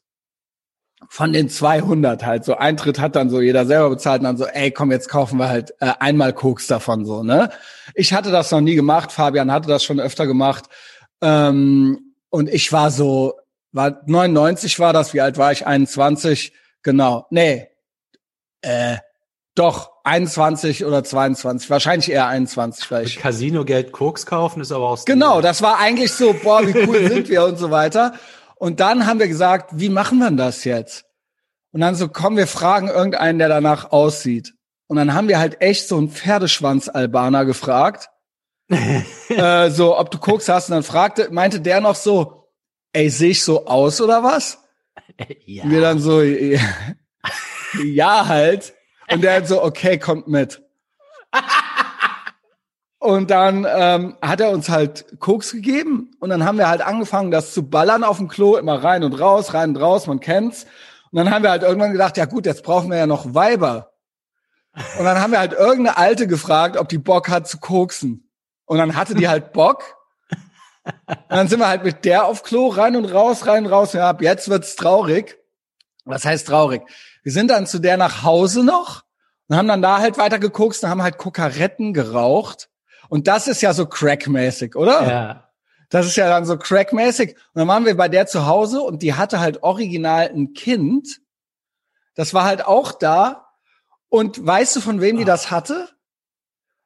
von 1.10 1.34
den 1.34 1.50
200 1.50 2.26
halt. 2.26 2.46
So 2.46 2.56
Eintritt 2.56 3.00
hat 3.00 3.16
dann 3.16 3.30
so 3.30 3.42
jeder 3.42 3.66
selber 3.66 3.90
bezahlt 3.92 4.20
und 4.20 4.26
dann 4.26 4.38
so 4.38 4.46
ey 4.46 4.72
komm 4.72 4.92
jetzt 4.92 5.10
kaufen 5.10 5.38
wir 5.38 5.50
halt 5.50 5.74
äh, 5.80 5.94
einmal 6.00 6.34
Koks 6.34 6.68
davon 6.68 7.06
so 7.06 7.24
ne? 7.24 7.50
Ich 7.94 8.14
hatte 8.14 8.32
das 8.32 8.52
noch 8.52 8.62
nie 8.62 8.76
gemacht. 8.76 9.12
Fabian 9.12 9.52
hatte 9.52 9.68
das 9.68 9.84
schon 9.84 10.00
öfter 10.00 10.28
gemacht. 10.28 10.66
Ähm, 11.22 12.14
und 12.30 12.50
ich 12.50 12.72
war 12.72 12.92
so 12.92 13.34
war 13.72 14.02
99 14.06 14.80
war 14.80 14.94
das. 14.94 15.14
Wie 15.14 15.22
alt 15.22 15.38
war 15.38 15.52
ich? 15.52 15.68
21 15.68 16.54
genau. 16.82 17.28
Nee. 17.30 17.68
Äh, 18.62 18.98
doch 19.56 19.92
21 20.04 20.86
oder 20.86 21.04
22 21.04 21.70
wahrscheinlich 21.70 22.12
eher 22.12 22.28
21 22.28 22.86
vielleicht 22.86 23.20
Casino 23.20 23.64
Geld 23.64 23.94
Koks 23.94 24.26
kaufen 24.26 24.62
ist 24.62 24.72
aber 24.72 24.90
auch 24.90 25.06
genau 25.06 25.42
das 25.42 25.62
war 25.62 25.80
eigentlich 25.80 26.12
so 26.12 26.36
boah 26.44 26.68
wie 26.68 26.78
cool 26.86 27.08
sind 27.10 27.30
wir 27.30 27.46
und 27.46 27.58
so 27.58 27.72
weiter 27.72 28.14
und 28.56 28.80
dann 28.80 29.06
haben 29.06 29.20
wir 29.20 29.28
gesagt, 29.28 29.72
wie 29.74 29.90
machen 29.90 30.20
wir 30.20 30.32
das 30.32 30.64
jetzt? 30.64 31.06
Und 31.72 31.82
dann 31.82 31.96
so, 31.96 32.08
komm, 32.08 32.38
wir 32.38 32.48
fragen 32.48 32.88
irgendeinen, 32.88 33.38
der 33.40 33.50
danach 33.50 33.92
aussieht. 33.92 34.54
Und 34.88 34.98
dann 34.98 35.14
haben 35.14 35.28
wir 35.28 35.40
halt 35.40 35.62
echt 35.62 35.88
so 35.88 35.98
einen 35.98 36.10
Pferdeschwanz-Albaner 36.10 37.46
gefragt, 37.46 38.10
äh, 38.70 39.70
so, 39.70 39.98
ob 39.98 40.10
du 40.12 40.18
Koks 40.18 40.48
hast. 40.48 40.70
Und 40.70 40.76
dann 40.76 40.84
fragte, 40.84 41.30
meinte 41.32 41.60
der 41.60 41.82
noch 41.82 41.96
so, 41.96 42.50
ey, 42.94 43.10
sehe 43.10 43.32
ich 43.32 43.44
so 43.44 43.66
aus 43.66 44.00
oder 44.00 44.24
was? 44.24 44.60
Ja. 45.46 45.64
Und 45.64 45.72
wir 45.72 45.82
dann 45.82 46.00
so, 46.00 46.22
ja, 46.22 46.60
ja 47.84 48.28
halt. 48.28 48.74
Und 49.12 49.22
der 49.22 49.36
hat 49.36 49.48
so, 49.48 49.62
okay, 49.64 50.00
kommt 50.00 50.28
mit. 50.28 50.64
Und 53.06 53.30
dann 53.30 53.68
ähm, 53.70 54.18
hat 54.20 54.42
er 54.42 54.50
uns 54.50 54.68
halt 54.68 55.20
Koks 55.20 55.52
gegeben 55.52 56.10
und 56.20 56.32
dann 56.32 56.44
haben 56.44 56.58
wir 56.58 56.68
halt 56.68 56.82
angefangen, 56.82 57.30
das 57.30 57.54
zu 57.54 57.70
ballern 57.70 58.04
auf 58.04 58.18
dem 58.18 58.28
Klo, 58.28 58.58
immer 58.58 58.84
rein 58.84 59.04
und 59.04 59.14
raus, 59.14 59.54
rein 59.54 59.70
und 59.70 59.78
raus, 59.78 60.08
man 60.08 60.20
kennt's. 60.20 60.66
Und 61.12 61.18
dann 61.18 61.30
haben 61.30 61.44
wir 61.44 61.52
halt 61.52 61.62
irgendwann 61.62 61.92
gedacht, 61.92 62.18
ja 62.18 62.26
gut, 62.26 62.48
jetzt 62.48 62.64
brauchen 62.64 62.90
wir 62.90 62.98
ja 62.98 63.06
noch 63.06 63.36
Weiber. 63.36 63.92
Und 64.98 65.06
dann 65.06 65.20
haben 65.20 65.30
wir 65.30 65.38
halt 65.38 65.54
irgendeine 65.54 65.98
Alte 65.98 66.26
gefragt, 66.26 66.78
ob 66.78 66.90
die 66.90 66.98
Bock 66.98 67.30
hat 67.30 67.48
zu 67.48 67.60
koksen. 67.60 68.28
Und 68.66 68.80
dann 68.80 68.96
hatte 68.96 69.14
die 69.14 69.30
halt 69.30 69.54
Bock. 69.54 69.84
Und 71.08 71.16
dann 71.30 71.48
sind 71.48 71.60
wir 71.60 71.68
halt 71.68 71.84
mit 71.84 72.06
der 72.06 72.26
auf 72.26 72.42
Klo 72.42 72.70
rein 72.70 72.96
und 72.96 73.06
raus, 73.06 73.46
rein 73.46 73.68
und 73.68 73.72
raus. 73.72 73.94
Ja, 73.94 74.10
ab 74.10 74.24
jetzt 74.24 74.50
wird's 74.50 74.76
traurig. 74.76 75.38
Was 76.06 76.26
heißt 76.26 76.48
traurig? 76.48 76.82
Wir 77.22 77.32
sind 77.32 77.52
dann 77.52 77.68
zu 77.68 77.78
der 77.78 77.98
nach 77.98 78.24
Hause 78.24 78.64
noch 78.64 79.04
und 79.48 79.58
haben 79.58 79.68
dann 79.68 79.84
da 79.84 80.00
halt 80.00 80.18
weiter 80.18 80.40
gekokst 80.40 80.84
und 80.84 80.90
haben 80.90 81.04
halt 81.04 81.20
Kokaretten 81.20 81.94
geraucht 81.94 82.70
und 83.10 83.28
das 83.28 83.48
ist 83.48 83.62
ja 83.62 83.74
so 83.74 83.86
crackmäßig, 83.86 84.76
oder? 84.76 85.10
Ja. 85.10 85.50
Das 85.90 86.06
ist 86.06 86.16
ja 86.16 86.28
dann 86.28 86.46
so 86.46 86.58
crackmäßig. 86.58 87.36
Und 87.36 87.60
dann 87.60 87.68
waren 87.68 87.86
wir 87.86 87.96
bei 87.96 88.10
der 88.10 88.28
zu 88.28 88.46
Hause 88.46 88.82
und 88.82 89.02
die 89.02 89.14
hatte 89.14 89.40
halt 89.40 89.64
original 89.64 90.30
ein 90.30 90.54
Kind. 90.54 91.22
Das 92.16 92.34
war 92.34 92.44
halt 92.44 92.66
auch 92.66 92.92
da. 92.92 93.48
Und 94.10 94.46
weißt 94.46 94.76
du, 94.76 94.82
von 94.82 95.02
wem 95.02 95.18
die 95.18 95.26
das 95.26 95.52
hatte? 95.52 95.90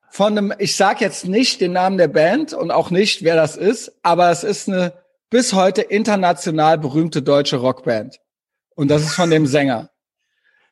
Von 0.09 0.37
einem, 0.37 0.53
ich 0.57 0.75
sag 0.75 1.01
jetzt 1.01 1.27
nicht 1.27 1.61
den 1.61 1.73
Namen 1.73 1.97
der 1.97 2.07
Band 2.07 2.53
und 2.53 2.71
auch 2.71 2.89
nicht, 2.89 3.23
wer 3.23 3.35
das 3.35 3.55
ist, 3.55 3.93
aber 4.01 4.31
es 4.31 4.43
ist 4.43 4.67
eine 4.67 4.93
bis 5.29 5.53
heute 5.53 5.81
international 5.81 6.79
berühmte 6.79 7.21
deutsche 7.21 7.57
Rockband. 7.57 8.19
Und 8.75 8.89
das 8.89 9.03
ist 9.03 9.13
von 9.13 9.29
dem 9.29 9.45
Sänger. 9.45 9.91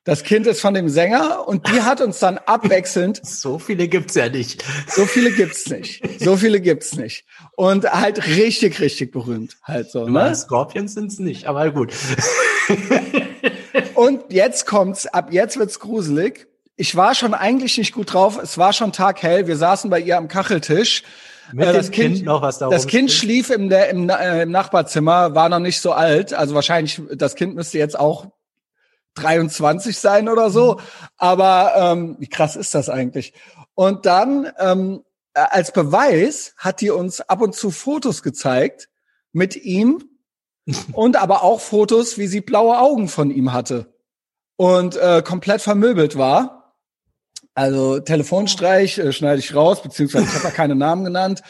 Das 0.07 0.23
Kind 0.23 0.47
ist 0.47 0.61
von 0.61 0.73
dem 0.73 0.87
Sänger 0.87 1.45
und 1.49 1.67
die 1.67 1.81
hat 1.81 1.99
uns 1.99 2.19
dann 2.19 2.37
abwechselnd. 2.37 3.21
So 3.27 3.59
viele 3.59 3.89
gibt's 3.89 4.15
ja 4.15 4.29
nicht. 4.29 4.63
So 4.87 5.05
viele 5.05 5.31
gibt's 5.31 5.69
nicht. 5.69 6.01
So 6.21 6.37
viele 6.37 6.61
gibt's 6.61 6.95
nicht. 6.95 7.25
Und 7.55 7.83
halt 7.91 8.25
richtig, 8.25 8.79
richtig 8.79 9.11
berühmt. 9.11 9.57
Halt 9.63 9.91
so, 9.91 10.07
ne? 10.07 10.33
Scorpions 10.33 10.93
sind's 10.93 11.19
nicht, 11.19 11.45
aber 11.45 11.71
gut. 11.71 11.93
und 13.95 14.31
jetzt 14.31 14.65
kommt's, 14.65 15.07
ab 15.07 15.27
jetzt 15.31 15.57
wird's 15.59 15.79
gruselig. 15.79 16.47
Ich 16.77 16.95
war 16.95 17.13
schon 17.13 17.33
eigentlich 17.33 17.77
nicht 17.77 17.93
gut 17.93 18.13
drauf. 18.13 18.39
Es 18.41 18.57
war 18.57 18.71
schon 18.71 18.93
taghell. 18.93 19.47
Wir 19.47 19.57
saßen 19.57 19.89
bei 19.89 19.99
ihr 19.99 20.17
am 20.17 20.29
Kacheltisch. 20.29 21.03
Mit 21.51 21.67
äh, 21.67 21.73
das 21.73 21.91
kind, 21.91 22.15
kind, 22.15 22.25
noch 22.25 22.41
was 22.41 22.59
da 22.59 22.69
Das 22.69 22.87
Kind 22.87 23.11
schlief 23.11 23.49
im, 23.49 23.69
im, 23.69 24.09
äh, 24.09 24.43
im 24.43 24.51
Nachbarzimmer, 24.51 25.35
war 25.35 25.49
noch 25.49 25.59
nicht 25.59 25.81
so 25.81 25.91
alt. 25.91 26.33
Also 26.33 26.55
wahrscheinlich, 26.55 27.01
das 27.13 27.35
Kind 27.35 27.55
müsste 27.55 27.77
jetzt 27.77 27.99
auch 27.99 28.27
23 29.17 29.97
sein 29.97 30.29
oder 30.29 30.49
so. 30.49 30.79
Aber 31.17 31.73
ähm, 31.75 32.15
wie 32.19 32.29
krass 32.29 32.55
ist 32.55 32.73
das 32.75 32.89
eigentlich? 32.89 33.33
Und 33.75 34.05
dann 34.05 34.51
ähm, 34.59 35.03
äh, 35.33 35.41
als 35.49 35.71
Beweis 35.71 36.53
hat 36.57 36.81
die 36.81 36.89
uns 36.89 37.21
ab 37.21 37.41
und 37.41 37.53
zu 37.53 37.69
Fotos 37.69 38.23
gezeigt 38.23 38.89
mit 39.33 39.55
ihm 39.55 40.03
und 40.93 41.15
aber 41.15 41.43
auch 41.43 41.59
Fotos, 41.59 42.17
wie 42.17 42.27
sie 42.27 42.41
blaue 42.41 42.79
Augen 42.79 43.07
von 43.07 43.29
ihm 43.29 43.53
hatte 43.53 43.93
und 44.55 44.97
äh, 44.97 45.21
komplett 45.21 45.61
vermöbelt 45.61 46.17
war. 46.17 46.75
Also 47.53 47.99
Telefonstreich 47.99 48.97
äh, 48.97 49.13
schneide 49.13 49.39
ich 49.39 49.55
raus, 49.55 49.81
beziehungsweise 49.81 50.25
ich 50.25 50.33
habe 50.33 50.43
da 50.43 50.51
keine 50.51 50.75
Namen 50.75 51.03
genannt. 51.03 51.41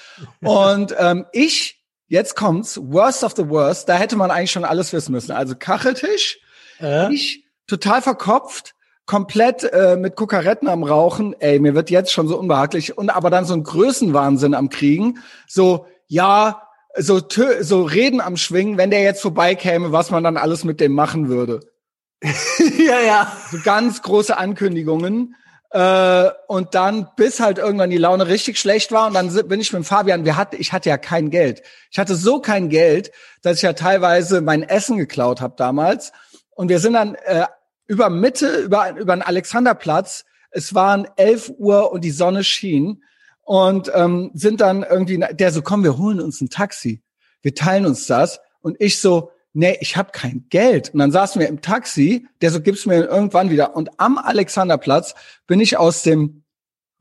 Und 0.42 0.96
ähm, 0.98 1.26
ich, 1.32 1.84
jetzt 2.08 2.36
kommt's, 2.36 2.78
worst 2.82 3.24
of 3.24 3.34
the 3.36 3.50
worst, 3.50 3.90
da 3.90 3.96
hätte 3.96 4.16
man 4.16 4.32
eigentlich 4.32 4.52
schon 4.52 4.66
alles 4.66 4.94
wissen 4.94 5.14
müssen. 5.14 5.32
Also 5.32 5.56
Kacheltisch, 5.56 6.40
äh? 6.80 7.14
ich 7.14 7.47
total 7.68 8.02
verkopft, 8.02 8.76
komplett 9.06 9.64
äh, 9.64 9.96
mit 9.96 10.16
Kokaretten 10.16 10.68
am 10.68 10.84
Rauchen. 10.84 11.34
Ey, 11.40 11.60
mir 11.60 11.76
wird 11.76 11.90
jetzt 11.90 12.12
schon 12.12 12.28
so 12.28 12.38
unbehaglich. 12.38 12.98
Und 12.98 13.10
aber 13.10 13.30
dann 13.30 13.46
so 13.46 13.54
ein 13.54 13.64
Größenwahnsinn 13.64 14.54
am 14.54 14.70
Kriegen. 14.70 15.20
So, 15.48 15.88
ja, 16.08 16.62
so, 16.96 17.22
so 17.62 17.84
Reden 17.84 18.22
am 18.22 18.38
Schwingen, 18.38 18.78
wenn 18.78 18.92
der 18.92 19.02
jetzt 19.02 19.22
vorbeikäme, 19.22 19.92
was 19.92 20.12
man 20.12 20.24
dann 20.24 20.38
alles 20.38 20.64
mit 20.64 20.80
dem 20.80 20.94
machen 20.94 21.30
würde. 21.30 21.62
ja, 22.22 23.00
ja. 23.00 23.38
So 23.52 23.60
ganz 23.64 24.02
große 24.02 24.38
Ankündigungen. 24.38 25.36
Äh, 25.70 26.30
und 26.48 26.76
dann, 26.76 27.10
bis 27.16 27.40
halt 27.40 27.58
irgendwann 27.58 27.90
die 27.90 27.98
Laune 27.98 28.28
richtig 28.28 28.60
schlecht 28.60 28.92
war, 28.92 29.08
und 29.08 29.14
dann 29.14 29.32
bin 29.48 29.60
ich 29.60 29.72
mit 29.74 29.86
Fabian, 29.86 30.26
wir 30.26 30.38
hatten, 30.38 30.56
ich 30.60 30.74
hatte 30.74 30.90
ja 30.90 30.98
kein 30.98 31.30
Geld. 31.30 31.62
Ich 31.92 32.00
hatte 32.00 32.16
so 32.16 32.40
kein 32.40 32.70
Geld, 32.70 33.12
dass 33.42 33.58
ich 33.58 33.64
ja 33.64 33.74
teilweise 33.74 34.42
mein 34.42 34.64
Essen 34.64 34.98
geklaut 34.98 35.42
habe 35.42 35.56
damals. 35.58 36.14
Und 36.56 36.70
wir 36.70 36.80
sind 36.80 36.94
dann 36.94 37.16
äh, 37.16 37.46
über 37.88 38.10
Mitte, 38.10 38.60
über, 38.60 38.96
über 38.98 39.16
den 39.16 39.22
Alexanderplatz. 39.22 40.26
Es 40.52 40.74
waren 40.74 41.08
elf 41.16 41.52
Uhr 41.58 41.92
und 41.92 42.04
die 42.04 42.12
Sonne 42.12 42.44
schien. 42.44 43.04
Und 43.42 43.90
ähm, 43.96 44.32
sind 44.34 44.60
dann 44.60 44.84
irgendwie, 44.84 45.24
der 45.32 45.52
so, 45.52 45.62
komm, 45.62 45.84
wir 45.84 45.98
holen 45.98 46.20
uns 46.20 46.42
ein 46.42 46.50
Taxi. 46.50 47.02
Wir 47.42 47.56
teilen 47.56 47.86
uns 47.86 48.06
das. 48.06 48.42
Und 48.60 48.76
ich 48.80 49.00
so, 49.00 49.32
nee, 49.54 49.78
ich 49.80 49.96
habe 49.96 50.12
kein 50.12 50.46
Geld. 50.50 50.90
Und 50.90 51.00
dann 51.00 51.12
saßen 51.12 51.40
wir 51.40 51.48
im 51.48 51.62
Taxi, 51.62 52.28
der 52.42 52.52
so, 52.52 52.60
gibt's 52.60 52.86
mir 52.86 53.06
irgendwann 53.06 53.50
wieder. 53.50 53.76
Und 53.76 54.00
am 54.00 54.18
Alexanderplatz 54.18 55.16
bin 55.48 55.62
ich 55.62 55.78
aus 55.78 56.04
dem 56.04 56.44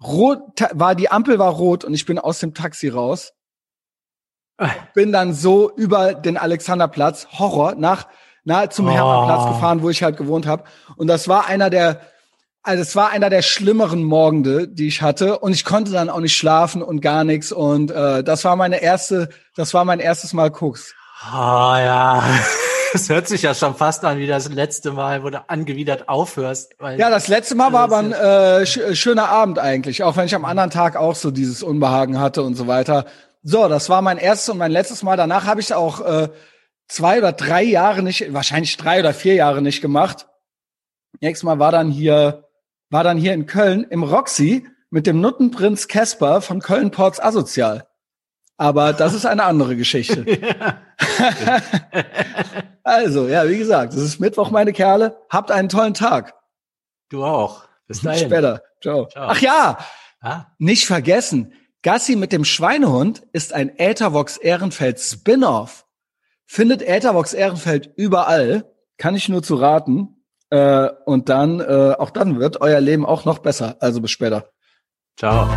Rot, 0.03 0.41
war 0.73 0.95
die 0.95 1.11
Ampel 1.11 1.39
war 1.39 1.53
rot 1.53 1.85
und 1.85 1.95
ich 1.95 2.07
bin 2.07 2.19
aus 2.19 2.39
dem 2.39 2.55
Taxi 2.55 2.89
raus. 2.89 3.33
Ah. 4.59 4.71
Bin 4.95 5.13
dann 5.13 5.35
so 5.35 5.75
über 5.75 6.15
den 6.15 6.37
Alexanderplatz, 6.37 7.27
Horror, 7.39 7.75
nach 7.75 8.07
nahe 8.47 8.69
zum 8.71 8.87
oh. 8.87 8.91
Hermannplatz 8.91 9.55
gefahren, 9.55 9.83
wo 9.83 9.91
ich 9.91 10.03
halt 10.03 10.17
gewohnt 10.17 10.47
habe. 10.47 10.65
Und 10.97 11.09
das 11.09 11.29
war 11.29 11.47
einer 11.47 11.69
der, 11.69 12.01
also 12.63 12.83
es 12.83 12.97
war 12.97 13.11
einer 13.11 13.29
der 13.29 13.43
schlimmeren 13.43 14.05
Morgende, 14.05 14.69
die 14.69 14.89
ich 14.89 15.03
hatte. 15.03 15.39
Und 15.41 15.53
ich 15.53 15.65
konnte 15.65 15.93
dann 15.93 16.09
auch 16.09 16.21
nicht 16.21 16.37
schlafen 16.37 16.83
und 16.83 17.01
gar 17.01 17.25
nichts. 17.25 17.53
Und 17.53 17.91
äh, 17.91 18.25
das 18.25 18.45
war 18.45 18.57
meine 18.57 18.81
erste, 18.81 19.29
das 19.57 19.75
war 19.75 19.85
mein 19.85 20.01
erstes 20.01 20.33
Mal 20.33 20.51
Koks. 20.51 20.95
Ah 21.21 21.75
oh, 21.75 21.79
ja. 21.79 22.23
Das 22.93 23.11
hört 23.11 23.29
sich 23.29 23.43
ja 23.43 23.53
schon 23.53 23.75
fast 23.75 24.05
an 24.07 24.19
wie 24.19 24.27
das 24.27 24.49
letzte 24.49 24.93
Mal, 24.93 25.23
wo 25.23 25.29
du 25.29 25.45
angewidert 25.49 26.09
aufhörst. 26.09 26.77
ja, 26.97 27.11
das 27.11 27.29
letzte 27.29 27.55
Mal 27.55 27.73
war 27.73 27.83
aber 27.83 27.99
ein 27.99 28.13
äh, 28.13 28.65
sch 28.65 28.79
schöner 28.95 29.29
Abend 29.29 29.59
eigentlich, 29.59 30.03
auch 30.03 30.17
wenn 30.17 30.25
ich 30.25 30.35
am 30.35 30.47
anderen 30.47 30.71
Tag 30.71 30.97
auch 30.97 31.15
so 31.15 31.31
dieses 31.31 31.63
Unbehagen 31.63 32.19
hatte 32.19 32.43
und 32.43 32.55
so 32.55 32.69
weiter. 32.69 33.05
So, 33.43 33.69
das 33.69 33.91
war 33.91 34.01
mein 34.01 34.17
erstes 34.17 34.49
und 34.49 34.57
mein 34.59 34.71
letztes 34.71 35.03
Mal. 35.03 35.17
Danach 35.17 35.45
habe 35.45 35.61
ich 35.61 35.75
auch 35.75 36.01
äh, 36.01 36.29
zwei 36.89 37.19
oder 37.19 37.33
drei 37.33 37.63
Jahre 37.63 38.03
nicht, 38.03 38.33
wahrscheinlich 38.33 38.77
drei 38.77 39.01
oder 39.01 39.15
vier 39.15 39.35
Jahre 39.35 39.63
nicht 39.63 39.81
gemacht. 39.81 40.27
Nächstes 41.21 41.45
Mal 41.45 41.59
war 41.59 41.73
dann 41.73 41.91
hier, 41.91 42.49
war 42.91 43.05
dann 43.05 43.19
hier 43.19 43.35
in 43.35 43.47
Köln 43.47 43.85
im 43.85 44.03
Roxy 44.03 44.67
mit 44.91 45.07
dem 45.07 45.21
Nuttenprinz 45.21 45.89
Casper 45.89 46.41
von 46.41 46.61
Köln 46.61 46.91
Ports 46.91 47.21
Asozial. 47.21 47.87
Aber 48.59 48.93
das 48.93 49.13
ist 49.13 49.27
eine 49.27 49.45
andere 49.45 49.77
Geschichte. 49.77 50.25
also, 52.83 53.29
ja, 53.29 53.49
wie 53.49 53.59
gesagt, 53.59 53.93
es 53.93 54.01
ist 54.01 54.19
Mittwoch, 54.19 54.51
meine 54.51 54.73
Kerle. 54.73 55.19
Habt 55.29 55.51
einen 55.51 55.69
tollen 55.69 55.93
Tag. 55.95 56.35
Du 57.11 57.25
auch. 57.25 57.65
Bis 57.87 58.01
dahin. 58.01 58.27
Später. 58.27 58.63
Ciao. 58.83 59.07
Ciao. 59.07 59.29
Ach 59.29 59.41
ja, 59.41 59.79
ah? 60.21 60.47
nicht 60.59 60.87
vergessen. 60.87 61.53
Gassi 61.83 62.17
mit 62.17 62.33
dem 62.33 62.45
Schweinehund 62.45 63.23
ist 63.33 63.53
ein 63.53 63.79
Äthervox 63.79 64.39
Ehrenfeld 64.39 64.99
Spin-off. 64.99 65.86
Findet 66.47 66.83
Äthervox 66.83 67.35
Ehrenfeld 67.35 67.91
überall. 67.97 68.73
Kann 68.99 69.17
ich 69.17 69.29
nur 69.29 69.43
zu 69.43 69.57
raten. 69.57 70.17
Äh, 70.49 70.89
und 71.05 71.29
dann, 71.29 71.61
äh, 71.61 71.95
auch 71.99 72.11
dann 72.11 72.39
wird 72.39 72.61
euer 72.61 72.81
Leben 72.81 73.05
auch 73.05 73.25
noch 73.25 73.39
besser. 73.39 73.77
Also 73.81 74.01
bis 74.01 74.13
später. 74.13 74.51
Ciao. 75.19 75.49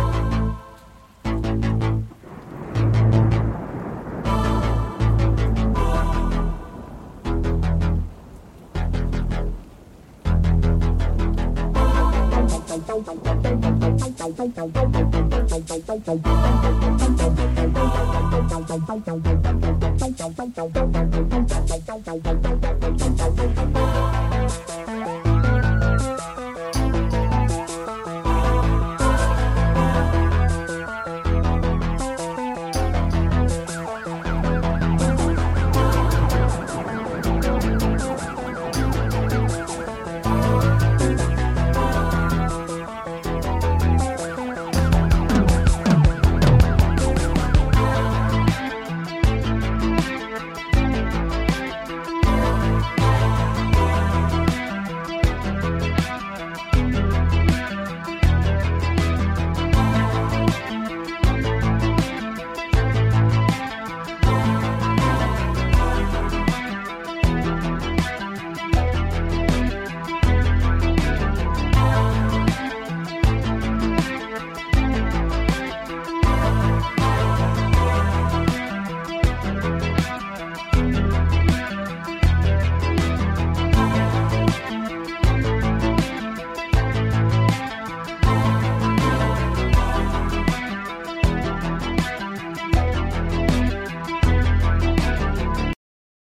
Thank 18.86 19.64